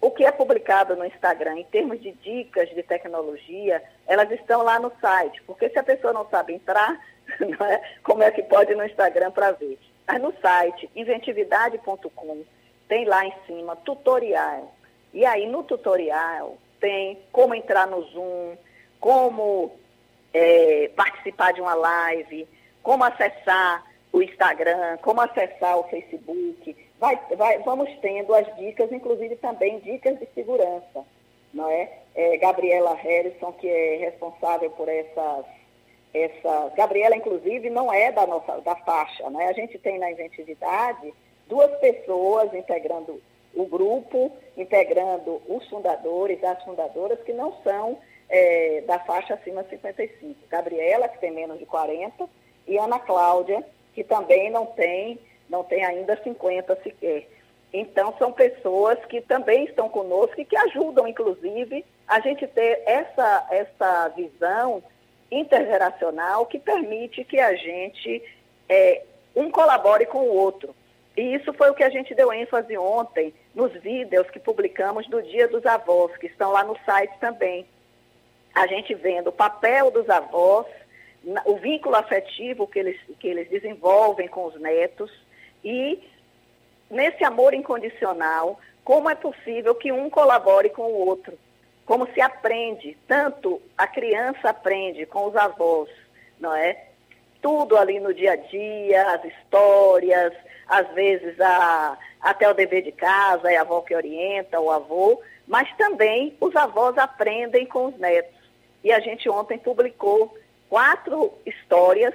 o 0.01 0.11
que 0.11 0.25
é 0.25 0.31
publicado 0.31 0.95
no 0.95 1.05
Instagram 1.05 1.59
em 1.59 1.65
termos 1.65 2.01
de 2.01 2.13
dicas 2.13 2.69
de 2.71 2.83
tecnologia, 2.83 3.83
elas 4.07 4.31
estão 4.31 4.63
lá 4.63 4.79
no 4.79 4.93
site. 5.01 5.43
Porque 5.43 5.69
se 5.69 5.79
a 5.79 5.83
pessoa 5.83 6.13
não 6.13 6.29
sabe 6.29 6.55
entrar, 6.55 6.99
não 7.41 7.67
é? 7.67 7.83
como 8.03 8.23
é 8.23 8.31
que 8.31 8.43
pode 8.43 8.73
ir 8.73 8.77
no 8.77 8.85
Instagram 8.85 9.31
para 9.31 9.53
ver? 9.53 9.79
Mas 10.07 10.23
no 10.23 10.33
site 10.41 10.89
inventividade.com 10.95 12.45
tem 12.89 13.05
lá 13.05 13.27
em 13.27 13.35
cima 13.47 13.77
tutorial. 13.77 14.75
E 15.13 15.25
aí 15.27 15.47
no 15.47 15.63
tutorial 15.63 16.57
tem 16.81 17.19
como 17.33 17.55
entrar 17.55 17.87
no 17.87 18.03
Zoom, 18.03 18.57
como 19.01 19.73
é, 20.33 20.91
participar 20.95 21.53
de 21.53 21.61
uma 21.61 21.75
live, 21.75 22.49
como 22.83 23.05
acessar 23.05 23.85
o 24.13 24.23
Instagram, 24.23 24.97
como 24.99 25.21
acessar 25.21 25.79
o 25.79 25.85
Facebook. 25.85 26.77
Vai, 26.99 27.19
vai, 27.37 27.59
vamos 27.61 27.89
tendo 28.01 28.35
as 28.35 28.57
dicas, 28.57 28.91
inclusive 28.91 29.37
também 29.37 29.79
dicas 29.81 30.19
de 30.19 30.27
segurança. 30.35 31.05
Não 31.55 31.71
é? 31.71 31.91
é 32.15 32.37
Gabriela 32.39 32.95
Harrison, 32.95 33.53
que 33.53 33.69
é 33.69 33.97
responsável 33.97 34.71
por 34.71 34.89
essas, 34.89 35.47
essas. 36.13 36.75
Gabriela, 36.75 37.17
inclusive, 37.17 37.71
não 37.71 37.93
é 37.93 38.11
da 38.11 38.27
nossa 38.27 38.61
da 38.61 38.75
faixa. 38.77 39.31
Né? 39.31 39.47
A 39.47 39.53
gente 39.53 39.79
tem 39.79 39.99
na 39.99 40.11
inventividade 40.11 41.13
duas 41.47 41.71
pessoas 41.79 42.53
integrando 42.53 43.21
o 43.55 43.65
grupo, 43.65 44.31
integrando 44.57 45.41
os 45.49 45.67
fundadores, 45.69 46.43
as 46.45 46.63
fundadoras, 46.65 47.21
que 47.23 47.33
não 47.33 47.53
são 47.63 47.99
é, 48.29 48.83
da 48.87 48.99
faixa 48.99 49.35
acima 49.35 49.63
de 49.63 49.71
55. 49.71 50.35
Gabriela, 50.49 51.09
que 51.09 51.19
tem 51.19 51.31
menos 51.31 51.59
de 51.59 51.67
40, 51.67 52.29
e 52.67 52.77
Ana 52.77 52.99
Cláudia, 52.99 53.65
que 53.95 54.05
também 54.05 54.51
não 54.51 54.67
tem, 54.67 55.19
não 55.49 55.65
tem 55.65 55.85
ainda 55.85 56.21
50 56.23 56.77
sequer. 56.83 57.29
Então, 57.73 58.15
são 58.19 58.33
pessoas 58.33 58.99
que 59.07 59.21
também 59.21 59.65
estão 59.65 59.89
conosco 59.89 60.41
e 60.41 60.45
que 60.45 60.57
ajudam, 60.57 61.07
inclusive, 61.07 61.85
a 62.07 62.21
gente 62.21 62.47
ter 62.47 62.83
essa, 62.87 63.47
essa 63.51 64.09
visão 64.09 64.83
intergeracional 65.31 66.47
que 66.47 66.59
permite 66.59 67.25
que 67.25 67.39
a 67.39 67.55
gente 67.55 68.23
é, 68.69 69.03
um 69.37 69.51
colabore 69.51 70.07
com 70.07 70.21
o 70.21 70.35
outro. 70.35 70.75
E 71.17 71.35
isso 71.35 71.53
foi 71.53 71.69
o 71.71 71.75
que 71.75 71.85
a 71.85 71.91
gente 71.91 72.15
deu 72.15 72.33
ênfase 72.33 72.79
ontem 72.79 73.35
nos 73.55 73.73
vídeos 73.73 74.31
que 74.31 74.39
publicamos 74.39 75.07
do 75.09 75.23
Dia 75.23 75.49
dos 75.49 75.67
Avós, 75.67 76.17
que 76.17 76.27
estão 76.27 76.53
lá 76.53 76.65
no 76.65 76.79
site 76.87 77.13
também. 77.21 77.67
A 78.55 78.67
gente 78.67 78.95
vendo 78.95 79.29
o 79.29 79.33
papel 79.33 79.91
dos 79.91 80.09
avós, 80.09 80.67
o 81.45 81.57
vínculo 81.57 81.97
afetivo 81.97 82.67
que 82.67 82.79
eles, 82.79 82.99
que 83.19 83.29
eles 83.29 83.49
desenvolvem 83.51 84.29
com 84.29 84.47
os 84.47 84.59
netos 84.61 85.11
e 85.65 86.03
nesse 86.91 87.25
amor 87.25 87.55
incondicional, 87.55 88.59
como 88.85 89.11
é 89.11 89.15
possível 89.15 89.75
que 89.75 89.93
um 89.93 90.09
colabore 90.09 90.71
com 90.71 90.83
o 90.83 91.07
outro. 91.07 91.39
Como 91.85 92.07
se 92.13 92.21
aprende, 92.21 92.97
tanto 93.07 93.61
a 93.77 93.87
criança 93.87 94.51
aprende 94.51 95.07
com 95.07 95.27
os 95.27 95.37
avós, 95.37 95.89
não 96.39 96.55
é? 96.55 96.85
Tudo 97.41 97.77
ali 97.77 97.99
no 98.01 98.13
dia 98.13 98.33
a 98.33 98.37
dia, 98.37 99.11
as 99.13 99.25
histórias, 99.25 100.33
às 100.67 100.87
vezes 100.93 101.41
a, 101.41 101.99
até 102.21 102.49
o 102.49 102.55
dever 102.55 102.83
de 102.83 102.93
casa, 102.93 103.51
é 103.51 103.57
a 103.57 103.63
avó 103.63 103.81
que 103.81 103.95
orienta, 103.95 104.61
o 104.61 104.71
avô, 104.71 105.21
mas 105.47 105.71
também 105.77 106.37
os 106.41 106.55
avós 106.57 106.99
aprendem 106.99 107.65
com 107.65 107.87
os 107.87 107.99
netos. 107.99 108.37
E 108.85 108.93
a 108.93 109.01
gente 109.01 109.29
ontem 109.29 109.59
publicou 109.59 110.37
quatro 110.69 111.33
histórias 111.47 112.15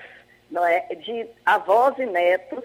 não 0.53 0.63
é, 0.65 0.81
de 0.95 1.27
avós 1.43 1.97
e 1.97 2.05
netos, 2.05 2.63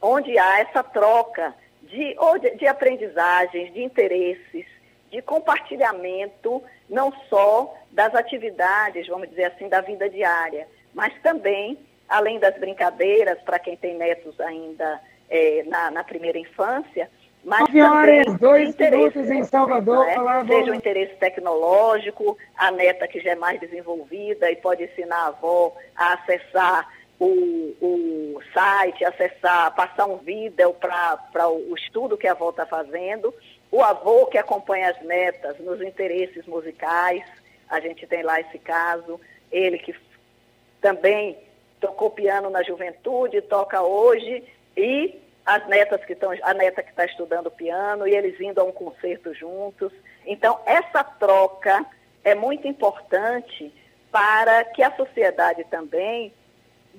onde 0.00 0.38
há 0.38 0.60
essa 0.60 0.82
troca 0.82 1.54
de, 1.82 2.16
de, 2.40 2.56
de 2.56 2.66
aprendizagens, 2.66 3.72
de 3.72 3.82
interesses, 3.82 4.66
de 5.10 5.22
compartilhamento, 5.22 6.62
não 6.88 7.12
só 7.28 7.74
das 7.90 8.14
atividades, 8.14 9.06
vamos 9.06 9.28
dizer 9.30 9.44
assim, 9.44 9.68
da 9.68 9.80
vida 9.80 10.08
diária, 10.08 10.68
mas 10.94 11.12
também, 11.22 11.78
além 12.08 12.38
das 12.38 12.56
brincadeiras, 12.58 13.38
para 13.42 13.58
quem 13.58 13.76
tem 13.76 13.96
netos 13.96 14.38
ainda 14.40 15.00
é, 15.30 15.64
na, 15.66 15.90
na, 15.90 16.04
primeira 16.04 16.38
infância, 16.38 17.10
mas 17.44 17.60
Nove 17.60 17.80
horas, 17.80 18.38
dois 18.38 18.76
minutos 18.76 19.30
em 19.30 19.44
Salvador. 19.44 20.04
Né? 20.06 20.44
Seja 20.46 20.72
o 20.72 20.74
interesse 20.74 21.14
tecnológico, 21.16 22.36
a 22.56 22.70
neta 22.70 23.06
que 23.06 23.20
já 23.20 23.30
é 23.30 23.34
mais 23.36 23.60
desenvolvida 23.60 24.50
e 24.50 24.56
pode 24.56 24.84
ensinar 24.84 25.16
a 25.16 25.26
avó 25.28 25.74
a 25.96 26.14
acessar 26.14 26.88
o, 27.20 27.74
o 27.80 28.40
site, 28.52 29.04
acessar, 29.04 29.74
passar 29.74 30.06
um 30.06 30.18
vídeo 30.18 30.72
para 30.74 31.48
o 31.48 31.74
estudo 31.74 32.16
que 32.16 32.28
a 32.28 32.32
avó 32.32 32.50
está 32.50 32.64
fazendo, 32.64 33.34
o 33.70 33.82
avô 33.82 34.26
que 34.26 34.38
acompanha 34.38 34.90
as 34.90 35.02
netas 35.02 35.58
nos 35.58 35.80
interesses 35.80 36.46
musicais, 36.46 37.24
a 37.68 37.80
gente 37.80 38.06
tem 38.06 38.22
lá 38.22 38.40
esse 38.40 38.58
caso, 38.58 39.20
ele 39.50 39.78
que 39.78 39.94
também 40.80 41.36
tocou 41.80 42.10
piano 42.10 42.50
na 42.50 42.62
juventude, 42.62 43.42
toca 43.42 43.82
hoje, 43.82 44.42
e 44.76 45.20
as 45.44 45.66
netas 45.66 46.04
que 46.04 46.12
estão, 46.12 46.30
a 46.42 46.54
neta 46.54 46.82
que 46.82 46.90
está 46.90 47.04
estudando 47.04 47.50
piano, 47.50 48.06
e 48.06 48.14
eles 48.14 48.40
indo 48.40 48.60
a 48.60 48.64
um 48.64 48.72
concerto 48.72 49.34
juntos. 49.34 49.92
Então, 50.24 50.60
essa 50.66 51.02
troca 51.02 51.84
é 52.22 52.34
muito 52.34 52.68
importante 52.68 53.72
para 54.10 54.64
que 54.64 54.82
a 54.82 54.94
sociedade 54.94 55.64
também 55.64 56.32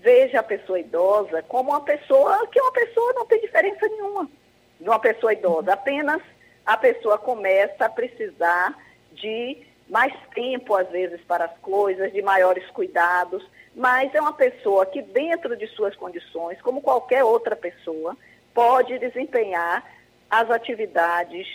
veja 0.01 0.39
a 0.39 0.43
pessoa 0.43 0.79
idosa 0.79 1.43
como 1.43 1.71
uma 1.71 1.81
pessoa 1.81 2.47
que 2.47 2.59
uma 2.59 2.71
pessoa 2.71 3.13
não 3.13 3.25
tem 3.25 3.39
diferença 3.41 3.87
nenhuma 3.87 4.29
de 4.79 4.87
uma 4.87 4.99
pessoa 4.99 5.33
idosa. 5.33 5.73
Apenas 5.73 6.21
a 6.65 6.77
pessoa 6.77 7.17
começa 7.17 7.85
a 7.85 7.89
precisar 7.89 8.77
de 9.11 9.57
mais 9.89 10.13
tempo, 10.33 10.75
às 10.75 10.87
vezes, 10.89 11.19
para 11.21 11.45
as 11.45 11.57
coisas, 11.57 12.13
de 12.13 12.21
maiores 12.21 12.65
cuidados, 12.69 13.43
mas 13.75 14.13
é 14.13 14.21
uma 14.21 14.33
pessoa 14.33 14.85
que, 14.85 15.01
dentro 15.01 15.55
de 15.57 15.67
suas 15.67 15.95
condições, 15.95 16.61
como 16.61 16.81
qualquer 16.81 17.23
outra 17.23 17.55
pessoa, 17.55 18.15
pode 18.53 18.97
desempenhar 18.99 19.83
as 20.29 20.49
atividades 20.51 21.47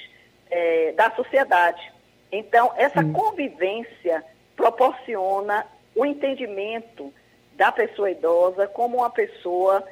é, 0.50 0.92
da 0.92 1.10
sociedade. 1.12 1.92
Então, 2.32 2.72
essa 2.76 3.02
Sim. 3.02 3.12
convivência 3.12 4.24
proporciona 4.56 5.64
o 5.94 6.04
entendimento 6.04 7.12
da 7.56 7.70
pessoa 7.72 8.10
idosa 8.10 8.66
como 8.66 8.98
uma 8.98 9.10
pessoa 9.10 9.84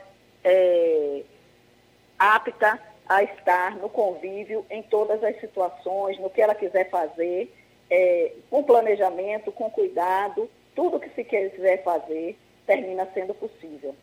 é, 0.45 1.23
apta 2.19 2.79
a 3.09 3.23
estar 3.23 3.77
no 3.77 3.89
convívio 3.89 4.65
em 4.71 4.83
todas 4.83 5.23
as 5.23 5.39
situações, 5.41 6.19
no 6.19 6.31
que 6.31 6.41
ela 6.41 6.55
quiser 6.55 6.89
fazer, 6.91 7.53
é, 7.91 8.33
com 8.49 8.63
planejamento, 8.63 9.53
com 9.53 9.71
cuidado, 9.71 10.49
tudo 10.75 11.01
que 11.01 11.11
se 11.11 11.25
quiser 11.25 11.83
fazer 11.83 12.37
termina 12.67 13.07
sendo 13.13 13.35
possível. 13.35 13.95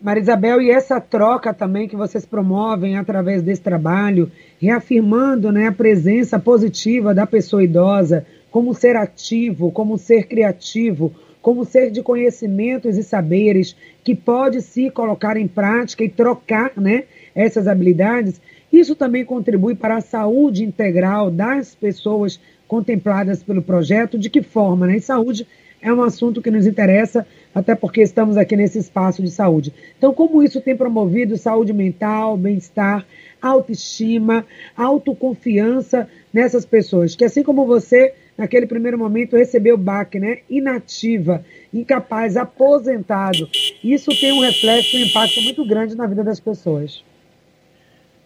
Marisabel, 0.00 0.60
e 0.60 0.70
essa 0.70 1.00
troca 1.00 1.54
também 1.54 1.88
que 1.88 1.94
vocês 1.94 2.26
promovem 2.26 2.96
através 2.96 3.40
desse 3.40 3.62
trabalho, 3.62 4.30
reafirmando 4.60 5.52
né, 5.52 5.68
a 5.68 5.72
presença 5.72 6.40
positiva 6.40 7.14
da 7.14 7.24
pessoa 7.24 7.62
idosa 7.62 8.26
como 8.50 8.74
ser 8.74 8.96
ativo, 8.96 9.70
como 9.70 9.96
ser 9.96 10.26
criativo, 10.26 11.14
como 11.42 11.64
ser 11.64 11.90
de 11.90 12.02
conhecimentos 12.02 12.96
e 12.96 13.02
saberes 13.02 13.76
que 14.04 14.14
pode 14.14 14.62
se 14.62 14.88
colocar 14.90 15.36
em 15.36 15.48
prática 15.48 16.04
e 16.04 16.08
trocar 16.08 16.72
né, 16.76 17.04
essas 17.34 17.66
habilidades, 17.66 18.40
isso 18.72 18.94
também 18.94 19.24
contribui 19.24 19.74
para 19.74 19.96
a 19.96 20.00
saúde 20.00 20.64
integral 20.64 21.30
das 21.30 21.74
pessoas 21.74 22.40
contempladas 22.66 23.42
pelo 23.42 23.60
projeto. 23.60 24.18
De 24.18 24.30
que 24.30 24.40
forma? 24.40 24.86
Né? 24.86 24.96
E 24.96 25.00
saúde 25.00 25.46
é 25.82 25.92
um 25.92 26.02
assunto 26.02 26.40
que 26.40 26.50
nos 26.50 26.66
interessa, 26.66 27.26
até 27.52 27.74
porque 27.74 28.00
estamos 28.00 28.36
aqui 28.36 28.56
nesse 28.56 28.78
espaço 28.78 29.20
de 29.20 29.30
saúde. 29.30 29.74
Então, 29.98 30.14
como 30.14 30.42
isso 30.42 30.60
tem 30.60 30.76
promovido 30.76 31.36
saúde 31.36 31.72
mental, 31.72 32.36
bem-estar, 32.36 33.04
autoestima, 33.42 34.46
autoconfiança 34.76 36.08
nessas 36.32 36.64
pessoas, 36.64 37.16
que 37.16 37.24
assim 37.24 37.42
como 37.42 37.66
você 37.66 38.14
naquele 38.42 38.66
primeiro 38.66 38.98
momento, 38.98 39.36
recebeu 39.36 39.78
baque, 39.78 40.18
né? 40.18 40.40
Inativa, 40.50 41.44
incapaz, 41.72 42.36
aposentado. 42.36 43.48
Isso 43.84 44.10
tem 44.20 44.32
um 44.32 44.40
reflexo, 44.40 44.96
um 44.96 45.00
impacto 45.00 45.40
muito 45.42 45.64
grande 45.64 45.96
na 45.96 46.08
vida 46.08 46.24
das 46.24 46.40
pessoas. 46.40 47.04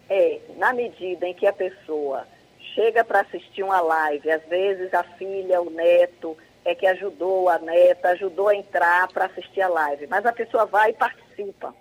É, 0.09 0.39
na 0.57 0.73
medida 0.73 1.27
em 1.27 1.35
que 1.35 1.47
a 1.47 1.53
pessoa 1.53 2.27
chega 2.75 3.05
para 3.05 3.21
assistir 3.21 3.63
uma 3.63 3.81
live, 3.81 4.31
às 4.31 4.43
vezes 4.47 4.93
a 4.95 5.03
filha, 5.03 5.61
o 5.61 5.69
neto, 5.69 6.35
é 6.65 6.75
que 6.75 6.87
ajudou 6.87 7.51
a 7.51 7.59
neta, 7.59 8.09
ajudou 8.11 8.49
a 8.49 8.57
entrar 8.57 9.09
para 9.09 9.27
assistir 9.27 9.61
a 9.61 9.69
live, 9.69 10.07
mas 10.07 10.25
a 10.25 10.33
pessoa 10.33 10.65
vai 10.65 10.91
e 10.91 10.95
participa. 10.95 11.75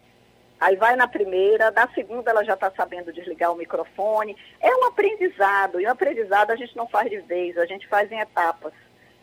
Aí 0.59 0.75
vai 0.75 0.95
na 0.95 1.07
primeira, 1.07 1.71
na 1.71 1.87
segunda 1.89 2.31
ela 2.31 2.43
já 2.43 2.53
está 2.53 2.71
sabendo 2.71 3.11
desligar 3.11 3.51
o 3.51 3.57
microfone. 3.57 4.37
É 4.61 4.73
um 4.75 4.85
aprendizado, 4.85 5.79
e 5.79 5.85
o 5.85 5.91
aprendizado 5.91 6.51
a 6.51 6.55
gente 6.55 6.75
não 6.75 6.87
faz 6.87 7.09
de 7.09 7.19
vez, 7.19 7.57
a 7.57 7.65
gente 7.65 7.87
faz 7.87 8.11
em 8.11 8.19
etapas. 8.19 8.73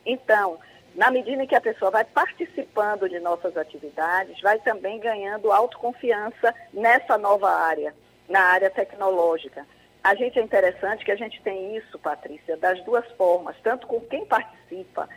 Então, 0.05 0.59
na 0.95 1.11
medida 1.11 1.43
em 1.43 1.47
que 1.47 1.55
a 1.55 1.61
pessoa 1.61 1.91
vai 1.91 2.05
participando 2.05 3.09
de 3.09 3.19
nossas 3.19 3.57
atividades, 3.57 4.41
vai 4.43 4.59
também 4.59 5.01
ganhando 5.01 5.51
autoconfiança 5.51 6.55
nessa 6.73 7.17
nova 7.17 7.51
área, 7.51 7.95
na 8.29 8.41
área 8.41 8.69
tecnológica. 8.69 9.67
A 10.05 10.15
gente 10.15 10.39
é 10.39 10.43
interessante 10.43 11.05
que 11.05 11.13
a 11.13 11.17
gente 11.17 11.41
tem 11.43 11.77
isso, 11.77 11.99
Patrícia, 11.99 12.57
das 12.57 12.83
duas 12.85 13.09
formas, 13.13 13.57
tanto 13.63 13.87
com 13.87 14.01
quem 14.01 14.27
participa 14.27 15.09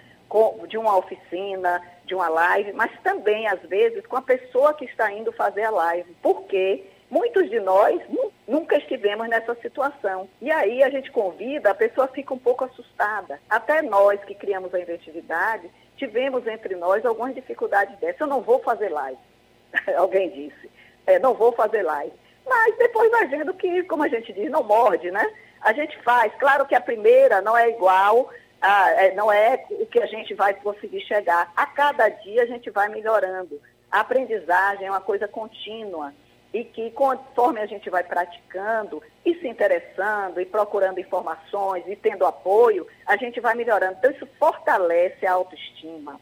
de 0.67 0.77
uma 0.77 0.97
oficina, 0.97 1.81
de 2.05 2.13
uma 2.13 2.27
live, 2.27 2.73
mas 2.73 2.91
também, 3.01 3.47
às 3.47 3.61
vezes, 3.61 4.05
com 4.05 4.17
a 4.17 4.21
pessoa 4.21 4.73
que 4.73 4.85
está 4.85 5.11
indo 5.11 5.31
fazer 5.31 5.63
a 5.63 5.71
live, 5.71 6.15
porque 6.21 6.83
muitos 7.09 7.49
de 7.49 7.59
nós 7.59 8.01
nunca 8.47 8.77
estivemos 8.77 9.27
nessa 9.27 9.55
situação. 9.55 10.29
E 10.41 10.51
aí 10.51 10.83
a 10.83 10.89
gente 10.89 11.11
convida, 11.11 11.71
a 11.71 11.75
pessoa 11.75 12.07
fica 12.07 12.33
um 12.33 12.39
pouco 12.39 12.65
assustada. 12.65 13.39
Até 13.49 13.81
nós 13.81 14.23
que 14.23 14.35
criamos 14.35 14.73
a 14.73 14.79
inventividade, 14.79 15.69
tivemos 15.97 16.45
entre 16.47 16.75
nós 16.75 17.05
algumas 17.05 17.33
dificuldades 17.33 17.97
dessas. 17.99 18.21
Eu 18.21 18.27
não 18.27 18.41
vou 18.41 18.59
fazer 18.59 18.89
live, 18.89 19.19
alguém 19.97 20.29
disse. 20.29 20.69
É, 21.07 21.19
não 21.19 21.33
vou 21.33 21.51
fazer 21.53 21.83
live. 21.83 22.13
Mas 22.47 22.77
depois 22.77 23.09
vai 23.09 23.25
vendo 23.27 23.53
que, 23.53 23.83
como 23.83 24.03
a 24.03 24.07
gente 24.07 24.31
diz, 24.31 24.51
não 24.51 24.63
morde, 24.63 25.09
né? 25.09 25.27
A 25.61 25.73
gente 25.73 25.97
faz. 26.03 26.31
Claro 26.35 26.65
que 26.65 26.75
a 26.75 26.81
primeira 26.81 27.41
não 27.41 27.57
é 27.57 27.69
igual 27.69 28.29
ah, 28.61 28.89
é, 28.91 29.13
não 29.13 29.31
é 29.31 29.65
o 29.69 29.85
que 29.85 29.99
a 30.01 30.05
gente 30.05 30.33
vai 30.33 30.53
conseguir 30.53 31.01
chegar. 31.01 31.51
A 31.55 31.65
cada 31.65 32.09
dia 32.09 32.43
a 32.43 32.45
gente 32.45 32.69
vai 32.69 32.89
melhorando. 32.89 33.61
A 33.91 33.99
aprendizagem 33.99 34.87
é 34.87 34.91
uma 34.91 35.01
coisa 35.01 35.27
contínua 35.27 36.13
e 36.53 36.63
que 36.63 36.89
conforme 36.91 37.59
a 37.59 37.65
gente 37.65 37.89
vai 37.89 38.03
praticando 38.03 39.03
e 39.25 39.35
se 39.35 39.47
interessando 39.47 40.39
e 40.39 40.45
procurando 40.45 40.99
informações 40.99 41.83
e 41.87 41.95
tendo 41.95 42.25
apoio, 42.25 42.87
a 43.05 43.17
gente 43.17 43.39
vai 43.39 43.53
melhorando. 43.55 43.97
Então 43.99 44.11
isso 44.11 44.27
fortalece 44.39 45.25
a 45.25 45.33
autoestima 45.33 46.19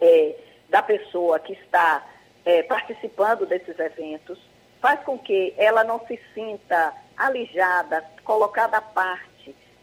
é, 0.00 0.36
da 0.68 0.82
pessoa 0.82 1.38
que 1.38 1.52
está 1.52 2.04
é, 2.44 2.62
participando 2.64 3.46
desses 3.46 3.78
eventos, 3.78 4.38
faz 4.80 5.00
com 5.04 5.18
que 5.18 5.54
ela 5.56 5.82
não 5.84 6.04
se 6.06 6.20
sinta 6.34 6.92
alijada, 7.16 8.04
colocada 8.24 8.78
à 8.78 8.82
parte 8.82 9.35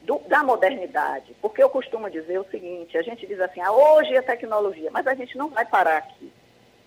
do, 0.04 0.20
da 0.28 0.44
modernidade. 0.44 1.36
Porque 1.42 1.64
eu 1.64 1.70
costumo 1.70 2.10
dizer 2.10 2.40
o 2.40 2.50
seguinte, 2.50 2.98
a 2.98 3.02
gente 3.02 3.26
diz 3.26 3.40
assim, 3.40 3.62
ah, 3.62 3.72
hoje 3.72 4.16
é 4.16 4.22
tecnologia, 4.22 4.90
mas 4.92 5.08
a 5.08 5.16
gente 5.16 5.38
não 5.38 5.50
vai 5.50 5.66
parar 5.66 5.98
aqui. 5.98 6.32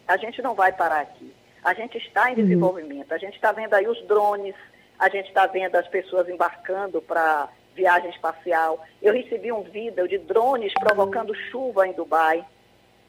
A 0.07 0.17
gente 0.17 0.41
não 0.41 0.55
vai 0.55 0.73
parar 0.73 1.01
aqui. 1.01 1.35
A 1.65 1.75
gente 1.75 1.99
está 1.99 2.31
em 2.31 2.37
uhum. 2.37 2.43
desenvolvimento. 2.43 3.13
A 3.13 3.19
gente 3.19 3.35
está 3.35 3.51
vendo 3.53 3.75
aí 3.75 3.89
os 3.89 4.01
drones, 4.07 4.55
a 4.99 5.09
gente 5.09 5.29
está 5.29 5.47
vendo 5.47 5.75
as 5.77 5.89
pessoas 5.89 6.29
embarcando 6.29 7.03
para 7.03 7.49
viagem 7.75 8.11
espacial. 8.11 8.85
Eu 9.03 9.13
recebi 9.13 9.51
um 9.51 9.63
vídeo 9.63 10.07
de 10.07 10.19
drones 10.19 10.73
provocando 10.75 11.35
chuva 11.51 11.87
em 11.87 11.93
Dubai. 11.93 12.45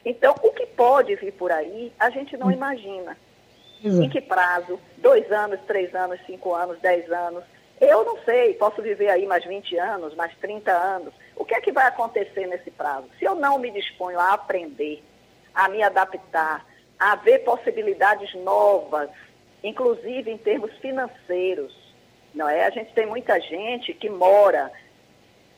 Então, 0.04 0.34
o 0.42 0.50
que 0.50 0.66
pode 0.66 1.14
vir 1.16 1.32
por 1.32 1.52
aí, 1.52 1.92
a 1.98 2.10
gente 2.10 2.36
não 2.36 2.46
uhum. 2.46 2.52
imagina. 2.52 3.16
Em 3.82 4.08
que 4.08 4.20
prazo? 4.20 4.80
Dois 4.96 5.30
anos, 5.30 5.60
três 5.66 5.94
anos, 5.94 6.18
cinco 6.26 6.52
anos, 6.52 6.80
dez 6.80 7.10
anos. 7.12 7.44
Eu 7.80 8.04
não 8.04 8.18
sei, 8.24 8.54
posso 8.54 8.82
viver 8.82 9.08
aí 9.08 9.26
mais 9.26 9.44
20 9.44 9.76
anos, 9.78 10.14
mais 10.14 10.34
30 10.38 10.70
anos. 10.72 11.14
O 11.36 11.44
que 11.44 11.54
é 11.54 11.60
que 11.60 11.70
vai 11.70 11.86
acontecer 11.86 12.46
nesse 12.46 12.70
prazo? 12.70 13.08
Se 13.18 13.24
eu 13.24 13.34
não 13.34 13.58
me 13.58 13.70
disponho 13.70 14.18
a 14.18 14.32
aprender, 14.32 15.02
a 15.54 15.68
me 15.68 15.82
adaptar, 15.82 16.66
a 16.98 17.14
ver 17.16 17.40
possibilidades 17.40 18.34
novas, 18.34 19.10
inclusive 19.62 20.30
em 20.30 20.38
termos 20.38 20.72
financeiros, 20.78 21.72
não 22.34 22.48
é? 22.48 22.66
A 22.66 22.70
gente 22.70 22.92
tem 22.92 23.06
muita 23.06 23.40
gente 23.40 23.94
que 23.94 24.10
mora, 24.10 24.72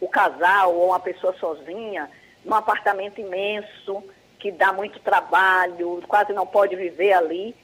o 0.00 0.08
casal 0.08 0.74
ou 0.74 0.88
uma 0.88 1.00
pessoa 1.00 1.34
sozinha, 1.34 2.10
num 2.44 2.54
apartamento 2.54 3.20
imenso, 3.20 4.02
que 4.38 4.50
dá 4.50 4.72
muito 4.72 4.98
trabalho, 5.00 6.02
quase 6.08 6.32
não 6.32 6.46
pode 6.46 6.76
viver 6.76 7.12
ali. 7.12 7.54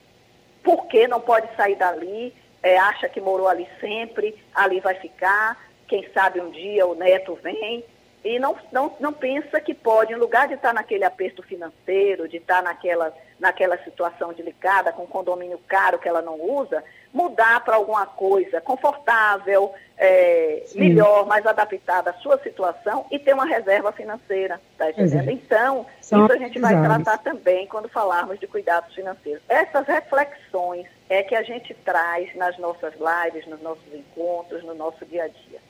Por 0.63 0.87
que 0.87 1.07
não 1.07 1.21
pode 1.21 1.55
sair 1.57 1.77
dali? 1.77 2.35
É, 2.63 2.79
acha 2.79 3.09
que 3.09 3.21
morou 3.21 3.49
ali 3.49 3.69
sempre, 3.81 4.35
ali 4.55 4.81
vai 4.81 4.95
ficar. 4.95 5.57
Quem 5.87 6.09
sabe 6.13 6.41
um 6.41 6.51
dia 6.51 6.87
o 6.87 6.95
neto 6.95 7.39
vem 7.43 7.85
e 8.27 8.41
não, 8.41 8.57
não, 8.73 8.93
não 8.99 9.13
pensa 9.13 9.61
que 9.61 9.73
pode, 9.73 10.13
em 10.13 10.17
lugar 10.17 10.49
de 10.49 10.55
estar 10.55 10.75
naquele 10.75 11.05
aperto 11.05 11.45
financeiro, 11.45 12.29
de 12.29 12.39
estar 12.39 12.61
naquela, 12.61 13.15
naquela 13.39 13.79
situação 13.85 14.33
delicada, 14.33 14.91
com 14.91 15.07
condomínio 15.07 15.61
caro 15.69 15.97
que 15.97 16.09
ela 16.09 16.21
não 16.21 16.35
usa, 16.41 16.83
mudar 17.15 17.65
para 17.65 17.77
alguma 17.77 18.05
coisa 18.05 18.61
confortável, 18.61 19.73
é, 19.97 20.65
melhor, 20.75 21.25
mais 21.25 21.47
adaptada 21.47 22.11
à 22.11 22.15
sua 22.15 22.37
situação 22.39 23.07
e 23.13 23.19
ter 23.21 23.33
uma 23.33 23.47
reserva 23.47 23.93
financeira. 23.93 24.61
Tá 24.77 24.91
entendendo? 24.91 25.31
Então, 25.31 25.87
São 26.01 26.25
isso 26.25 26.35
a 26.35 26.39
gente 26.39 26.59
vai 26.59 26.75
tratar 26.83 27.19
também 27.19 27.69
quando 27.69 27.89
falarmos 27.89 28.41
de 28.41 28.49
cuidados 28.49 28.93
financeiros. 28.93 29.41
Essas 29.49 29.87
reflexões 29.87 30.89
é 31.09 31.23
que 31.23 31.35
a 31.35 31.43
gente 31.43 31.75
traz 31.85 32.35
nas 32.35 32.59
nossas 32.59 32.95
lives, 32.95 33.47
nos 33.47 33.63
nossos 33.63 33.95
encontros, 33.95 34.65
no 34.65 34.75
nosso 34.75 35.05
dia 35.07 35.25
a 35.25 35.29
dia. 35.29 35.61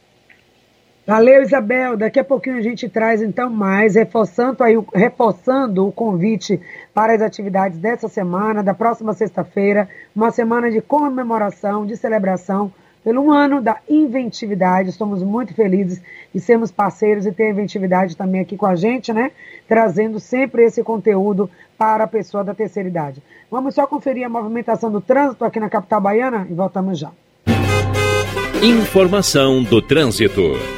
Valeu, 1.06 1.42
Isabel. 1.42 1.96
Daqui 1.96 2.18
a 2.18 2.24
pouquinho 2.24 2.56
a 2.56 2.62
gente 2.62 2.88
traz 2.88 3.22
então 3.22 3.48
mais, 3.48 3.94
reforçando, 3.94 4.64
aí, 4.64 4.74
reforçando 4.92 5.86
o 5.86 5.92
convite 5.92 6.60
para 6.92 7.14
as 7.14 7.22
atividades 7.22 7.78
dessa 7.78 8.08
semana, 8.08 8.60
da 8.60 8.74
próxima 8.74 9.12
sexta-feira, 9.12 9.88
uma 10.14 10.32
semana 10.32 10.68
de 10.68 10.80
comemoração, 10.80 11.86
de 11.86 11.96
celebração 11.96 12.72
pelo 13.06 13.30
ano 13.30 13.62
da 13.62 13.76
inventividade. 13.88 14.90
Estamos 14.90 15.22
muito 15.22 15.54
felizes 15.54 16.02
de 16.34 16.40
sermos 16.40 16.72
parceiros 16.72 17.24
e 17.24 17.30
ter 17.30 17.44
a 17.44 17.50
inventividade 17.50 18.16
também 18.16 18.40
aqui 18.40 18.56
com 18.56 18.66
a 18.66 18.74
gente, 18.74 19.12
né? 19.12 19.30
Trazendo 19.68 20.18
sempre 20.18 20.64
esse 20.64 20.82
conteúdo 20.82 21.48
para 21.78 22.02
a 22.02 22.08
pessoa 22.08 22.42
da 22.42 22.52
terceira 22.52 22.88
idade. 22.88 23.22
Vamos 23.48 23.76
só 23.76 23.86
conferir 23.86 24.26
a 24.26 24.28
movimentação 24.28 24.90
do 24.90 25.00
trânsito 25.00 25.44
aqui 25.44 25.60
na 25.60 25.70
capital 25.70 26.00
baiana 26.00 26.48
e 26.50 26.54
voltamos 26.54 26.98
já. 26.98 27.12
Informação 28.60 29.62
do 29.62 29.80
trânsito. 29.80 30.75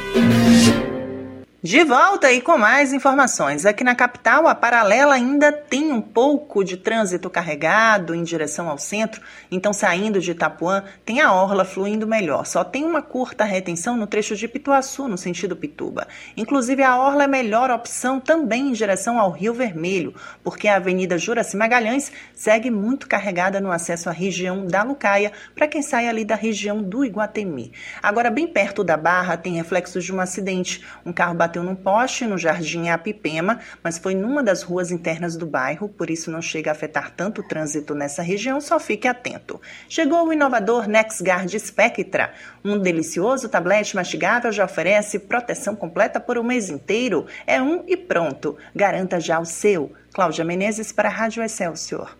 De 1.61 1.83
volta 1.83 2.27
aí 2.27 2.39
com 2.39 2.57
mais 2.57 2.93
informações. 2.93 3.65
Aqui 3.65 3.83
na 3.83 3.93
capital, 3.93 4.47
a 4.47 4.55
paralela 4.55 5.15
ainda 5.15 5.51
tem 5.51 5.91
um 5.91 5.99
pouco 5.99 6.63
de 6.63 6.77
trânsito 6.77 7.29
carregado 7.29 8.15
em 8.15 8.23
direção 8.23 8.69
ao 8.69 8.77
centro, 8.77 9.21
então 9.51 9.73
saindo 9.73 10.21
de 10.21 10.31
Itapuã, 10.31 10.85
tem 11.03 11.19
a 11.19 11.33
orla 11.33 11.65
fluindo 11.65 12.07
melhor. 12.07 12.45
Só 12.45 12.63
tem 12.63 12.85
uma 12.85 13.01
curta 13.01 13.43
retenção 13.43 13.97
no 13.97 14.07
trecho 14.07 14.37
de 14.37 14.47
Pituaçu, 14.47 15.09
no 15.09 15.17
sentido 15.17 15.53
Pituba. 15.53 16.07
Inclusive, 16.37 16.81
a 16.81 16.97
orla 16.97 17.25
é 17.25 17.27
melhor 17.27 17.69
opção 17.71 18.21
também 18.21 18.69
em 18.69 18.71
direção 18.71 19.19
ao 19.19 19.29
Rio 19.29 19.53
Vermelho, 19.53 20.15
porque 20.41 20.69
a 20.69 20.77
Avenida 20.77 21.17
Juraci 21.17 21.57
Magalhães 21.57 22.09
segue 22.33 22.71
muito 22.71 23.05
carregada 23.05 23.59
no 23.59 23.69
acesso 23.69 24.07
à 24.07 24.13
região 24.13 24.65
da 24.65 24.81
Lucaia, 24.81 25.33
para 25.53 25.67
quem 25.67 25.81
sai 25.81 26.07
ali 26.07 26.23
da 26.23 26.35
região 26.35 26.81
do 26.81 27.03
Iguatemi. 27.03 27.73
Agora, 28.01 28.31
bem 28.31 28.47
perto 28.47 28.81
da 28.81 28.95
Barra, 28.95 29.35
tem 29.35 29.55
reflexos 29.55 30.05
de 30.05 30.15
um 30.15 30.21
acidente. 30.21 30.85
Um 31.05 31.11
carro 31.11 31.35
bateu 31.35 31.48
num 31.57 31.73
poste 31.73 32.27
no 32.27 32.37
Jardim 32.37 32.89
Apipema, 32.89 33.59
mas 33.83 33.97
foi 33.97 34.13
numa 34.13 34.43
das 34.43 34.61
ruas 34.61 34.91
internas 34.91 35.35
do 35.35 35.47
bairro, 35.47 35.89
por 35.89 36.09
isso 36.09 36.29
não 36.29 36.41
chega 36.41 36.69
a 36.69 36.73
afetar 36.73 37.11
tanto 37.11 37.41
o 37.41 37.47
trânsito 37.47 37.95
nessa 37.95 38.21
região, 38.21 38.61
só 38.61 38.79
fique 38.79 39.07
atento. 39.07 39.59
Chegou 39.87 40.27
o 40.27 40.33
inovador 40.33 40.87
NexGuard 40.87 41.59
Spectra. 41.59 42.31
Um 42.63 42.77
delicioso 42.77 43.49
tablete 43.49 43.95
mastigável 43.95 44.51
já 44.51 44.65
oferece 44.65 45.17
proteção 45.17 45.75
completa 45.75 46.19
por 46.19 46.37
um 46.37 46.43
mês 46.43 46.69
inteiro. 46.69 47.25
É 47.47 47.61
um 47.61 47.83
e 47.87 47.97
pronto. 47.97 48.55
Garanta 48.75 49.19
já 49.19 49.39
o 49.39 49.45
seu. 49.45 49.91
Cláudia 50.13 50.45
Menezes 50.45 50.91
para 50.91 51.09
a 51.09 51.11
Rádio 51.11 51.41
Excelsior. 51.41 52.15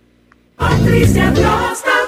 Patrícia 0.56 1.26
Costa. 1.32 1.99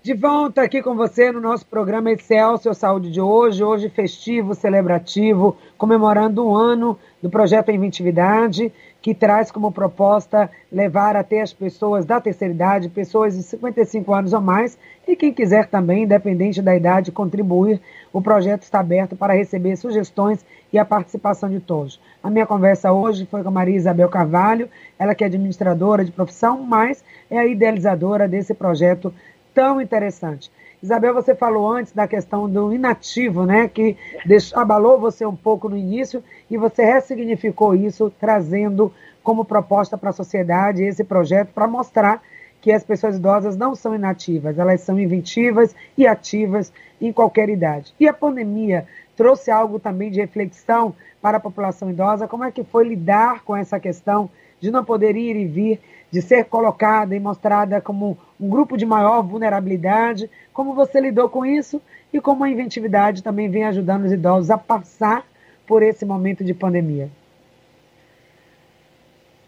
De 0.00 0.14
volta 0.14 0.62
aqui 0.62 0.80
com 0.80 0.94
você 0.94 1.32
no 1.32 1.40
nosso 1.40 1.66
programa 1.66 2.12
Excelsior 2.12 2.72
Saúde 2.72 3.10
de 3.10 3.20
hoje, 3.20 3.64
hoje 3.64 3.88
festivo, 3.88 4.54
celebrativo, 4.54 5.56
comemorando 5.76 6.46
um 6.46 6.54
ano 6.54 6.96
do 7.20 7.28
projeto 7.28 7.72
Inventividade, 7.72 8.72
que 9.02 9.12
traz 9.12 9.50
como 9.50 9.72
proposta 9.72 10.48
levar 10.70 11.16
até 11.16 11.40
as 11.40 11.52
pessoas 11.52 12.06
da 12.06 12.20
terceira 12.20 12.54
idade, 12.54 12.88
pessoas 12.88 13.36
de 13.36 13.42
55 13.42 14.14
anos 14.14 14.32
ou 14.32 14.40
mais, 14.40 14.78
e 15.06 15.16
quem 15.16 15.32
quiser 15.32 15.66
também, 15.66 16.04
independente 16.04 16.62
da 16.62 16.76
idade, 16.76 17.10
contribuir. 17.10 17.80
O 18.12 18.22
projeto 18.22 18.62
está 18.62 18.78
aberto 18.78 19.16
para 19.16 19.34
receber 19.34 19.76
sugestões 19.76 20.44
e 20.72 20.78
a 20.78 20.84
participação 20.84 21.50
de 21.50 21.58
todos. 21.58 22.00
A 22.22 22.30
minha 22.30 22.46
conversa 22.46 22.92
hoje 22.92 23.26
foi 23.26 23.42
com 23.42 23.48
a 23.48 23.52
Maria 23.52 23.76
Isabel 23.76 24.08
Carvalho, 24.08 24.68
ela 24.96 25.14
que 25.14 25.24
é 25.24 25.26
administradora 25.26 26.04
de 26.04 26.12
profissão, 26.12 26.62
mas 26.62 27.02
é 27.28 27.38
a 27.38 27.46
idealizadora 27.46 28.28
desse 28.28 28.54
projeto 28.54 29.12
tão 29.54 29.80
interessante. 29.80 30.50
Isabel, 30.82 31.12
você 31.12 31.34
falou 31.34 31.70
antes 31.70 31.92
da 31.92 32.06
questão 32.06 32.48
do 32.48 32.72
inativo, 32.72 33.44
né, 33.44 33.66
que 33.66 33.96
deixou, 34.24 34.58
abalou 34.58 34.98
você 34.98 35.26
um 35.26 35.34
pouco 35.34 35.68
no 35.68 35.76
início 35.76 36.22
e 36.48 36.56
você 36.56 36.84
ressignificou 36.84 37.74
isso, 37.74 38.12
trazendo 38.20 38.92
como 39.22 39.44
proposta 39.44 39.98
para 39.98 40.10
a 40.10 40.12
sociedade 40.12 40.84
esse 40.84 41.02
projeto 41.02 41.48
para 41.52 41.66
mostrar 41.66 42.22
que 42.60 42.72
as 42.72 42.84
pessoas 42.84 43.16
idosas 43.16 43.56
não 43.56 43.74
são 43.74 43.94
inativas, 43.94 44.58
elas 44.58 44.80
são 44.80 44.98
inventivas 44.98 45.74
e 45.96 46.06
ativas 46.06 46.72
em 47.00 47.12
qualquer 47.12 47.48
idade. 47.48 47.92
E 47.98 48.08
a 48.08 48.12
pandemia 48.12 48.86
trouxe 49.16 49.50
algo 49.50 49.78
também 49.78 50.10
de 50.10 50.20
reflexão 50.20 50.94
para 51.20 51.38
a 51.38 51.40
população 51.40 51.90
idosa, 51.90 52.28
como 52.28 52.44
é 52.44 52.52
que 52.52 52.62
foi 52.62 52.88
lidar 52.88 53.42
com 53.42 53.56
essa 53.56 53.80
questão 53.80 54.30
de 54.60 54.70
não 54.70 54.84
poder 54.84 55.16
ir 55.16 55.36
e 55.36 55.44
vir, 55.44 55.80
de 56.10 56.22
ser 56.22 56.44
colocada 56.44 57.14
e 57.14 57.20
mostrada 57.20 57.80
como 57.80 58.16
um 58.40 58.48
grupo 58.48 58.76
de 58.76 58.86
maior 58.86 59.22
vulnerabilidade. 59.22 60.30
Como 60.52 60.74
você 60.74 61.00
lidou 61.00 61.28
com 61.28 61.44
isso 61.44 61.80
e 62.12 62.20
como 62.20 62.44
a 62.44 62.50
inventividade 62.50 63.22
também 63.22 63.50
vem 63.50 63.64
ajudando 63.64 64.04
os 64.04 64.12
idosos 64.12 64.50
a 64.50 64.58
passar 64.58 65.26
por 65.66 65.82
esse 65.82 66.04
momento 66.04 66.44
de 66.44 66.54
pandemia? 66.54 67.10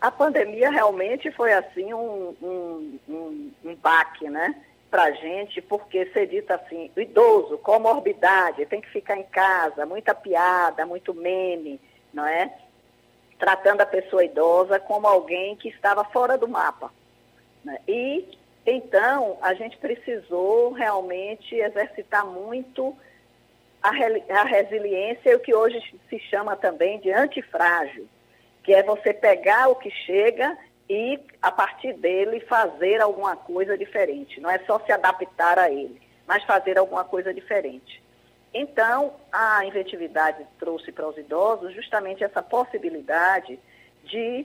A 0.01 0.11
pandemia 0.11 0.71
realmente 0.71 1.31
foi 1.31 1.53
assim 1.53 1.93
um, 1.93 2.35
um, 2.43 2.99
um, 3.09 3.51
um 3.65 3.75
baque, 3.77 4.29
né? 4.29 4.55
para 4.91 5.05
a 5.05 5.13
gente, 5.13 5.63
porque 5.63 6.07
ser 6.07 6.27
dito 6.27 6.51
assim, 6.51 6.91
o 6.97 7.01
idoso, 7.01 7.57
comorbidade, 7.59 8.67
tem 8.67 8.81
que 8.81 8.91
ficar 8.91 9.17
em 9.17 9.23
casa, 9.23 9.87
muita 9.87 10.13
piada, 10.13 10.85
muito 10.85 11.15
meme, 11.15 11.81
não 12.13 12.27
é? 12.27 12.53
tratando 13.41 13.81
a 13.81 13.87
pessoa 13.87 14.23
idosa 14.23 14.79
como 14.79 15.07
alguém 15.07 15.57
que 15.57 15.71
estava 15.71 16.05
fora 16.05 16.37
do 16.37 16.47
mapa. 16.47 16.93
Né? 17.65 17.79
E, 17.89 18.39
então, 18.67 19.39
a 19.41 19.55
gente 19.55 19.77
precisou 19.79 20.73
realmente 20.73 21.55
exercitar 21.55 22.27
muito 22.27 22.97
a, 23.83 23.89
a 23.89 24.45
resiliência, 24.45 25.37
o 25.37 25.41
que 25.41 25.55
hoje 25.55 25.83
se 26.09 26.19
chama 26.19 26.57
também 26.57 27.01
de 27.01 27.11
antifrágil, 27.11 28.07
que 28.63 28.75
é 28.75 28.83
você 28.83 29.15
pegar 29.15 29.69
o 29.69 29.77
que 29.77 29.91
chega 29.91 30.57
e, 30.89 31.19
a 31.41 31.51
partir 31.51 31.95
dele, 31.95 32.41
fazer 32.41 33.01
alguma 33.01 33.37
coisa 33.37 33.79
diferente. 33.79 34.41
Não 34.41 34.51
é 34.51 34.59
só 34.61 34.79
se 34.81 34.93
adaptar 34.93 35.59
a 35.59 35.71
ele, 35.71 36.01
mas 36.27 36.45
fazer 36.45 36.77
alguma 36.77 37.05
coisa 37.05 37.33
diferente. 37.33 38.03
Então, 38.53 39.15
a 39.33 39.65
inventividade 39.65 40.45
trouxe 40.59 40.91
para 40.91 41.07
os 41.07 41.17
idosos 41.17 41.73
justamente 41.73 42.25
essa 42.25 42.43
possibilidade 42.43 43.59
de 44.05 44.45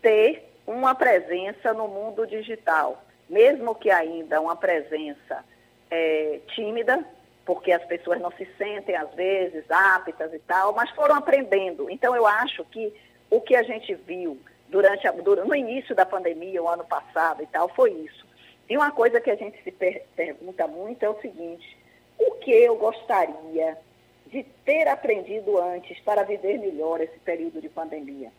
ter 0.00 0.48
uma 0.66 0.94
presença 0.94 1.74
no 1.74 1.88
mundo 1.88 2.26
digital, 2.26 3.02
mesmo 3.30 3.74
que 3.76 3.90
ainda 3.90 4.40
uma 4.40 4.56
presença 4.56 5.44
é, 5.90 6.40
tímida, 6.48 7.02
porque 7.46 7.72
as 7.72 7.84
pessoas 7.84 8.20
não 8.20 8.30
se 8.32 8.44
sentem, 8.58 8.96
às 8.96 9.14
vezes, 9.14 9.64
aptas 9.70 10.34
e 10.34 10.38
tal, 10.40 10.74
mas 10.74 10.90
foram 10.90 11.14
aprendendo. 11.14 11.88
Então, 11.88 12.14
eu 12.14 12.26
acho 12.26 12.64
que 12.66 12.92
o 13.30 13.40
que 13.40 13.54
a 13.54 13.62
gente 13.62 13.94
viu 13.94 14.36
durante 14.68 15.06
a, 15.06 15.12
no 15.12 15.54
início 15.54 15.94
da 15.94 16.04
pandemia, 16.04 16.62
o 16.62 16.68
ano 16.68 16.84
passado 16.84 17.42
e 17.42 17.46
tal, 17.46 17.68
foi 17.68 17.92
isso. 17.92 18.26
E 18.68 18.76
uma 18.76 18.90
coisa 18.90 19.20
que 19.20 19.30
a 19.30 19.36
gente 19.36 19.62
se 19.62 19.70
per 19.70 20.02
pergunta 20.14 20.66
muito 20.66 21.04
é 21.04 21.08
o 21.08 21.20
seguinte: 21.20 21.76
o 22.18 22.32
que 22.32 22.50
eu 22.50 22.76
gostaria 22.76 23.78
de 24.26 24.44
ter 24.64 24.86
aprendido 24.88 25.60
antes 25.60 25.98
para 26.00 26.22
viver 26.22 26.58
melhor 26.58 27.00
esse 27.00 27.18
período 27.20 27.60
de 27.60 27.68
pandemia, 27.68 28.30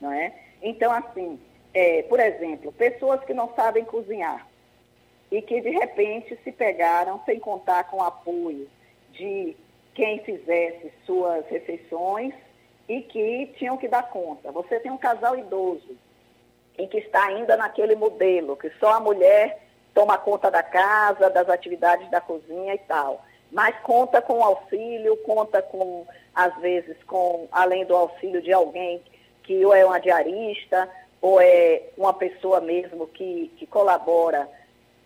não 0.00 0.12
é? 0.12 0.32
Então, 0.62 0.92
assim, 0.92 1.40
é, 1.78 2.02
por 2.02 2.18
exemplo, 2.18 2.72
pessoas 2.72 3.22
que 3.24 3.32
não 3.32 3.54
sabem 3.54 3.84
cozinhar 3.84 4.44
e 5.30 5.40
que 5.40 5.60
de 5.60 5.70
repente 5.70 6.36
se 6.42 6.50
pegaram 6.50 7.20
sem 7.24 7.38
contar 7.38 7.84
com 7.84 7.98
o 7.98 8.02
apoio 8.02 8.68
de 9.12 9.56
quem 9.94 10.18
fizesse 10.24 10.92
suas 11.06 11.46
refeições 11.46 12.34
e 12.88 13.00
que 13.02 13.54
tinham 13.56 13.76
que 13.76 13.86
dar 13.86 14.10
conta. 14.10 14.50
Você 14.50 14.80
tem 14.80 14.90
um 14.90 14.98
casal 14.98 15.38
idoso 15.38 15.96
em 16.76 16.88
que 16.88 16.98
está 16.98 17.26
ainda 17.26 17.56
naquele 17.56 17.94
modelo, 17.94 18.56
que 18.56 18.70
só 18.80 18.94
a 18.94 19.00
mulher 19.00 19.62
toma 19.94 20.18
conta 20.18 20.50
da 20.50 20.64
casa, 20.64 21.30
das 21.30 21.48
atividades 21.48 22.10
da 22.10 22.20
cozinha 22.20 22.74
e 22.74 22.78
tal. 22.78 23.24
Mas 23.52 23.76
conta 23.84 24.20
com 24.20 24.42
auxílio, 24.42 25.16
conta 25.18 25.62
com, 25.62 26.04
às 26.34 26.56
vezes, 26.56 26.96
com, 27.04 27.46
além 27.52 27.84
do 27.84 27.94
auxílio 27.94 28.42
de 28.42 28.52
alguém 28.52 29.00
que 29.44 29.64
ou 29.64 29.72
é 29.72 29.84
uma 29.84 30.00
diarista, 30.00 30.90
ou 31.20 31.40
é 31.40 31.82
uma 31.96 32.14
pessoa 32.14 32.60
mesmo 32.60 33.06
que, 33.06 33.50
que 33.56 33.66
colabora 33.66 34.48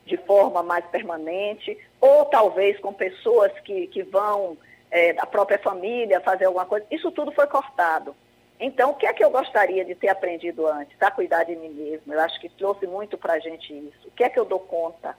de 0.04 0.16
forma 0.16 0.62
mais 0.62 0.84
permanente, 0.86 1.76
ou 2.00 2.24
talvez 2.26 2.78
com 2.80 2.92
pessoas 2.92 3.52
que, 3.60 3.86
que 3.86 4.02
vão 4.02 4.56
é, 4.90 5.12
da 5.12 5.24
própria 5.24 5.58
família 5.58 6.20
fazer 6.20 6.46
alguma 6.46 6.66
coisa. 6.66 6.84
Isso 6.90 7.10
tudo 7.10 7.32
foi 7.32 7.46
cortado. 7.46 8.14
Então, 8.58 8.90
o 8.90 8.94
que 8.94 9.06
é 9.06 9.12
que 9.12 9.24
eu 9.24 9.30
gostaria 9.30 9.84
de 9.84 9.94
ter 9.94 10.08
aprendido 10.08 10.66
antes? 10.66 11.00
A 11.00 11.10
cuidar 11.10 11.44
de 11.44 11.56
mim 11.56 11.70
mesmo. 11.70 12.12
Eu 12.12 12.20
acho 12.20 12.40
que 12.40 12.48
trouxe 12.48 12.86
muito 12.86 13.16
para 13.18 13.34
a 13.34 13.38
gente 13.38 13.72
isso. 13.72 14.08
O 14.08 14.10
que 14.10 14.22
é 14.22 14.28
que 14.28 14.38
eu 14.38 14.44
dou 14.44 14.60
conta? 14.60 15.16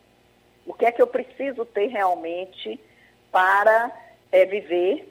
O 0.65 0.73
que 0.73 0.85
é 0.85 0.91
que 0.91 1.01
eu 1.01 1.07
preciso 1.07 1.65
ter 1.65 1.87
realmente 1.87 2.79
para 3.31 3.91
é, 4.31 4.45
viver 4.45 5.09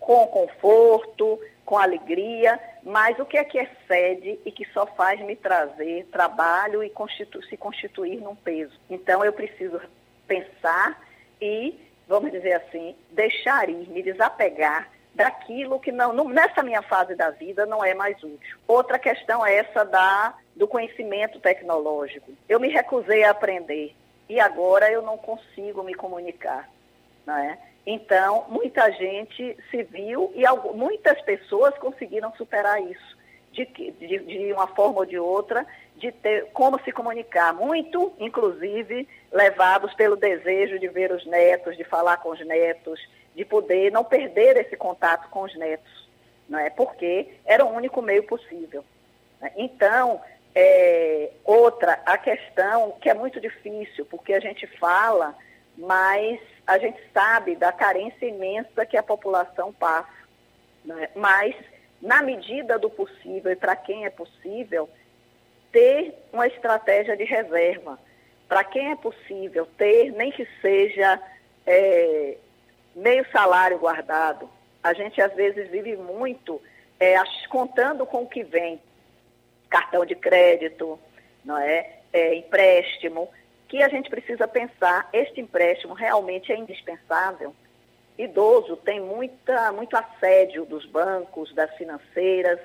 com 0.00 0.26
conforto, 0.26 1.38
com 1.70 1.78
alegria, 1.78 2.58
mas 2.82 3.16
o 3.20 3.24
que 3.24 3.38
é 3.38 3.44
que 3.44 3.56
excede 3.56 4.40
e 4.44 4.50
que 4.50 4.64
só 4.72 4.86
faz 4.86 5.20
me 5.20 5.36
trazer 5.36 6.04
trabalho 6.06 6.82
e 6.82 6.90
constitu 6.90 7.40
se 7.44 7.56
constituir 7.56 8.20
num 8.20 8.34
peso. 8.34 8.76
Então 8.90 9.24
eu 9.24 9.32
preciso 9.32 9.80
pensar 10.26 11.00
e, 11.40 11.78
vamos 12.08 12.32
dizer 12.32 12.54
assim, 12.54 12.96
deixar 13.12 13.68
ir, 13.68 13.88
me 13.88 14.02
desapegar 14.02 14.90
daquilo 15.14 15.78
que 15.78 15.92
não, 15.92 16.12
não, 16.12 16.28
nessa 16.28 16.60
minha 16.60 16.82
fase 16.82 17.14
da 17.14 17.30
vida 17.30 17.64
não 17.66 17.84
é 17.84 17.94
mais 17.94 18.20
útil. 18.20 18.58
Outra 18.66 18.98
questão 18.98 19.46
é 19.46 19.54
essa 19.54 19.84
da 19.84 20.34
do 20.56 20.66
conhecimento 20.66 21.38
tecnológico. 21.38 22.32
Eu 22.48 22.58
me 22.58 22.66
recusei 22.66 23.22
a 23.22 23.30
aprender 23.30 23.94
e 24.28 24.40
agora 24.40 24.90
eu 24.90 25.02
não 25.02 25.16
consigo 25.16 25.84
me 25.84 25.94
comunicar, 25.94 26.68
não 27.24 27.38
é? 27.38 27.56
Então, 27.86 28.44
muita 28.48 28.90
gente 28.92 29.56
se 29.70 29.82
viu 29.84 30.32
e 30.34 30.44
muitas 30.74 31.20
pessoas 31.22 31.76
conseguiram 31.78 32.32
superar 32.36 32.80
isso, 32.82 33.18
de, 33.52 33.64
de, 33.64 34.18
de, 34.18 34.52
uma 34.52 34.66
forma 34.66 35.00
ou 35.00 35.06
de 35.06 35.18
outra, 35.18 35.66
de 35.96 36.12
ter 36.12 36.46
como 36.52 36.80
se 36.82 36.92
comunicar. 36.92 37.52
Muito, 37.54 38.12
inclusive, 38.18 39.08
levados 39.32 39.94
pelo 39.94 40.16
desejo 40.16 40.78
de 40.78 40.88
ver 40.88 41.10
os 41.10 41.24
netos, 41.26 41.76
de 41.76 41.84
falar 41.84 42.18
com 42.18 42.30
os 42.30 42.46
netos, 42.46 43.00
de 43.34 43.44
poder 43.44 43.90
não 43.90 44.04
perder 44.04 44.56
esse 44.56 44.76
contato 44.76 45.28
com 45.30 45.42
os 45.42 45.56
netos, 45.56 46.08
não 46.48 46.58
é? 46.58 46.68
porque 46.68 47.28
era 47.44 47.64
o 47.64 47.74
único 47.74 48.02
meio 48.02 48.24
possível. 48.24 48.84
Né? 49.40 49.52
Então, 49.56 50.20
é, 50.54 51.30
outra, 51.44 52.00
a 52.04 52.18
questão 52.18 52.92
que 53.00 53.08
é 53.08 53.14
muito 53.14 53.40
difícil, 53.40 54.04
porque 54.06 54.34
a 54.34 54.40
gente 54.40 54.66
fala, 54.78 55.34
mas 55.80 56.38
a 56.66 56.78
gente 56.78 57.00
sabe 57.12 57.56
da 57.56 57.72
carência 57.72 58.26
imensa 58.26 58.84
que 58.84 58.96
a 58.96 59.02
população 59.02 59.72
passa. 59.72 60.08
Né? 60.84 61.08
Mas, 61.14 61.54
na 62.00 62.22
medida 62.22 62.78
do 62.78 62.90
possível 62.90 63.50
e 63.50 63.56
para 63.56 63.74
quem 63.74 64.04
é 64.04 64.10
possível, 64.10 64.88
ter 65.72 66.14
uma 66.32 66.46
estratégia 66.46 67.16
de 67.16 67.24
reserva. 67.24 67.98
Para 68.46 68.62
quem 68.64 68.90
é 68.90 68.96
possível 68.96 69.66
ter, 69.78 70.12
nem 70.12 70.30
que 70.30 70.46
seja 70.60 71.20
é, 71.66 72.36
meio 72.94 73.24
salário 73.30 73.78
guardado. 73.78 74.50
A 74.82 74.92
gente 74.92 75.20
às 75.20 75.32
vezes 75.34 75.70
vive 75.70 75.96
muito 75.96 76.60
é, 76.98 77.14
contando 77.48 78.04
com 78.04 78.22
o 78.22 78.28
que 78.28 78.42
vem. 78.42 78.80
Cartão 79.68 80.04
de 80.04 80.14
crédito, 80.14 80.98
não 81.44 81.56
é? 81.56 82.00
é 82.12 82.34
empréstimo 82.34 83.30
que 83.70 83.84
a 83.84 83.88
gente 83.88 84.10
precisa 84.10 84.48
pensar, 84.48 85.08
este 85.12 85.40
empréstimo 85.40 85.94
realmente 85.94 86.52
é 86.52 86.56
indispensável? 86.56 87.54
Idoso 88.18 88.76
tem 88.76 89.00
muita, 89.00 89.70
muito 89.70 89.96
assédio 89.96 90.66
dos 90.66 90.84
bancos, 90.84 91.54
das 91.54 91.72
financeiras, 91.76 92.58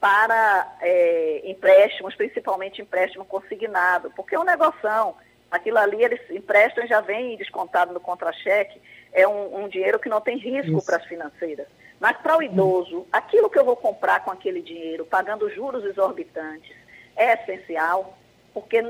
para 0.00 0.76
é, 0.80 1.42
empréstimos, 1.44 2.16
principalmente 2.16 2.82
empréstimo 2.82 3.24
consignado, 3.24 4.10
porque 4.16 4.34
é 4.34 4.38
um 4.38 4.44
negoção. 4.44 5.14
Aquilo 5.48 5.78
ali, 5.78 6.02
eles 6.02 6.20
emprestam 6.28 6.84
e 6.84 6.88
já 6.88 7.00
vem 7.00 7.36
descontado 7.36 7.94
no 7.94 8.00
contra-cheque, 8.00 8.82
é 9.12 9.26
um, 9.28 9.62
um, 9.62 9.68
dinheiro 9.68 10.00
que 10.00 10.08
não 10.08 10.20
tem 10.20 10.36
risco 10.36 10.84
para 10.84 10.96
as 10.96 11.04
financeiras. 11.04 11.68
Mas 12.00 12.16
para 12.16 12.36
o 12.36 12.42
idoso, 12.42 13.06
aquilo 13.12 13.48
que 13.48 13.58
eu 13.58 13.64
vou 13.64 13.76
comprar 13.76 14.24
com 14.24 14.32
aquele 14.32 14.60
dinheiro, 14.60 15.06
pagando 15.06 15.48
juros 15.48 15.84
exorbitantes, 15.84 16.76
é 17.14 17.34
essencial, 17.34 18.18
porque 18.52 18.82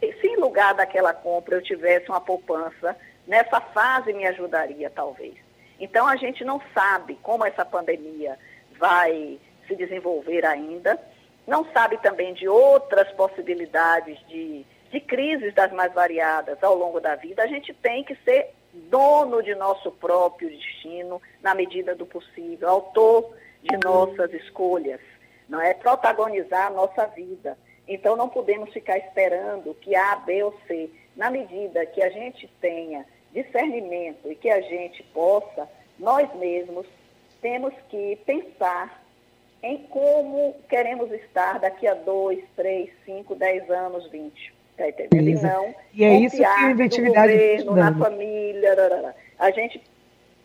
se 0.00 0.26
em 0.26 0.36
lugar 0.36 0.74
daquela 0.74 1.12
compra 1.12 1.56
eu 1.56 1.62
tivesse 1.62 2.08
uma 2.08 2.20
poupança, 2.20 2.96
nessa 3.26 3.60
fase 3.60 4.12
me 4.12 4.26
ajudaria 4.26 4.90
talvez. 4.90 5.34
Então 5.78 6.06
a 6.06 6.16
gente 6.16 6.44
não 6.44 6.60
sabe 6.74 7.18
como 7.22 7.44
essa 7.44 7.64
pandemia 7.64 8.38
vai 8.78 9.38
se 9.66 9.76
desenvolver 9.76 10.44
ainda, 10.44 10.98
não 11.46 11.64
sabe 11.72 11.98
também 11.98 12.34
de 12.34 12.48
outras 12.48 13.10
possibilidades 13.12 14.18
de, 14.28 14.64
de 14.90 15.00
crises 15.00 15.54
das 15.54 15.72
mais 15.72 15.92
variadas 15.92 16.62
ao 16.62 16.74
longo 16.74 17.00
da 17.00 17.14
vida. 17.14 17.42
A 17.42 17.46
gente 17.46 17.72
tem 17.74 18.04
que 18.04 18.14
ser 18.24 18.50
dono 18.72 19.42
de 19.42 19.54
nosso 19.54 19.90
próprio 19.92 20.48
destino 20.48 21.20
na 21.42 21.54
medida 21.54 21.94
do 21.94 22.06
possível, 22.06 22.68
autor 22.68 23.34
de 23.62 23.76
nossas 23.84 24.32
escolhas, 24.32 25.00
não 25.48 25.60
é 25.60 25.74
protagonizar 25.74 26.68
a 26.68 26.70
nossa 26.70 27.06
vida. 27.06 27.58
Então, 27.90 28.14
não 28.14 28.28
podemos 28.28 28.72
ficar 28.72 28.96
esperando 28.98 29.74
que 29.74 29.96
A, 29.96 30.14
B 30.14 30.44
ou 30.44 30.54
C, 30.68 30.88
na 31.16 31.28
medida 31.28 31.84
que 31.84 32.00
a 32.00 32.08
gente 32.08 32.48
tenha 32.60 33.04
discernimento 33.32 34.30
e 34.30 34.36
que 34.36 34.48
a 34.48 34.60
gente 34.60 35.02
possa, 35.12 35.68
nós 35.98 36.32
mesmos 36.36 36.86
temos 37.42 37.74
que 37.88 38.16
pensar 38.24 39.02
em 39.60 39.78
como 39.88 40.54
queremos 40.68 41.10
estar 41.10 41.58
daqui 41.58 41.86
a 41.88 41.94
dois, 41.94 42.44
três, 42.54 42.90
cinco, 43.04 43.34
dez 43.34 43.68
anos, 43.68 44.08
vinte. 44.08 44.54
Tá 44.76 44.88
entendendo? 44.88 45.28
E 45.28 45.42
não 45.42 45.74
e 45.92 46.04
é 46.04 46.14
isso 46.20 46.36
que 46.36 46.44
a 46.44 46.70
inventividade 46.70 47.32
governo, 47.32 47.74
na 47.74 47.94
família, 47.98 49.14
a 49.36 49.50
gente 49.50 49.82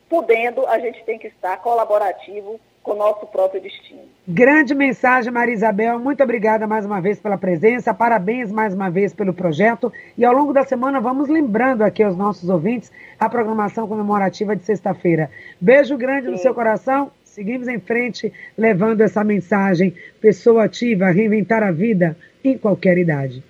podendo, 0.10 0.66
a 0.66 0.80
gente 0.80 1.04
tem 1.04 1.20
que 1.20 1.28
estar 1.28 1.58
colaborativo 1.62 2.60
com 2.86 2.92
o 2.92 2.96
nosso 2.96 3.26
próprio 3.26 3.60
destino. 3.60 4.02
Grande 4.28 4.76
mensagem, 4.76 5.34
Maria 5.34 5.56
Isabel. 5.56 5.98
Muito 5.98 6.22
obrigada 6.22 6.68
mais 6.68 6.86
uma 6.86 7.02
vez 7.02 7.20
pela 7.20 7.36
presença. 7.36 7.96
Parabéns 7.96 8.52
mais 8.52 8.76
uma 8.76 8.92
vez 8.92 9.12
pelo 9.12 9.34
projeto. 9.34 9.92
E 10.16 10.24
ao 10.24 10.32
longo 10.32 10.54
da 10.54 10.64
semana 10.64 11.02
vamos 11.02 11.28
lembrando 11.28 11.82
aqui 11.82 12.04
aos 12.04 12.16
nossos 12.16 12.48
ouvintes 12.48 12.92
a 13.20 13.28
programação 13.28 13.88
comemorativa 13.88 14.56
de 14.56 14.64
sexta-feira. 14.64 15.32
Beijo 15.60 15.98
grande 15.98 16.28
Sim. 16.28 16.32
no 16.34 16.38
seu 16.38 16.54
coração. 16.54 17.12
Seguimos 17.24 17.68
em 17.68 17.80
frente 17.80 18.32
levando 18.56 19.02
essa 19.02 19.24
mensagem. 19.24 19.96
Pessoa 20.22 20.66
ativa, 20.66 21.10
reinventar 21.10 21.64
a 21.64 21.72
vida 21.72 22.16
em 22.44 22.56
qualquer 22.56 23.00
idade. 23.00 23.44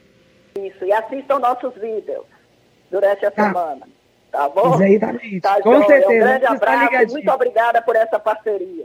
Isso. 0.58 0.86
E 0.86 0.94
assistam 0.94 1.40
nossos 1.40 1.74
vídeos 1.76 2.24
durante 2.90 3.26
a 3.26 3.32
tá. 3.32 3.48
semana. 3.48 3.86
Tá 4.32 4.50
bom? 4.50 4.82
Exatamente. 4.82 5.42
Tá, 5.42 5.62
Com 5.62 5.86
certeza. 5.86 6.10
Um 6.10 6.20
grande 6.20 6.46
abraço. 6.46 7.14
Muito 7.14 7.32
obrigada 7.32 7.82
por 7.82 7.96
essa 7.96 8.20
parceria. 8.20 8.84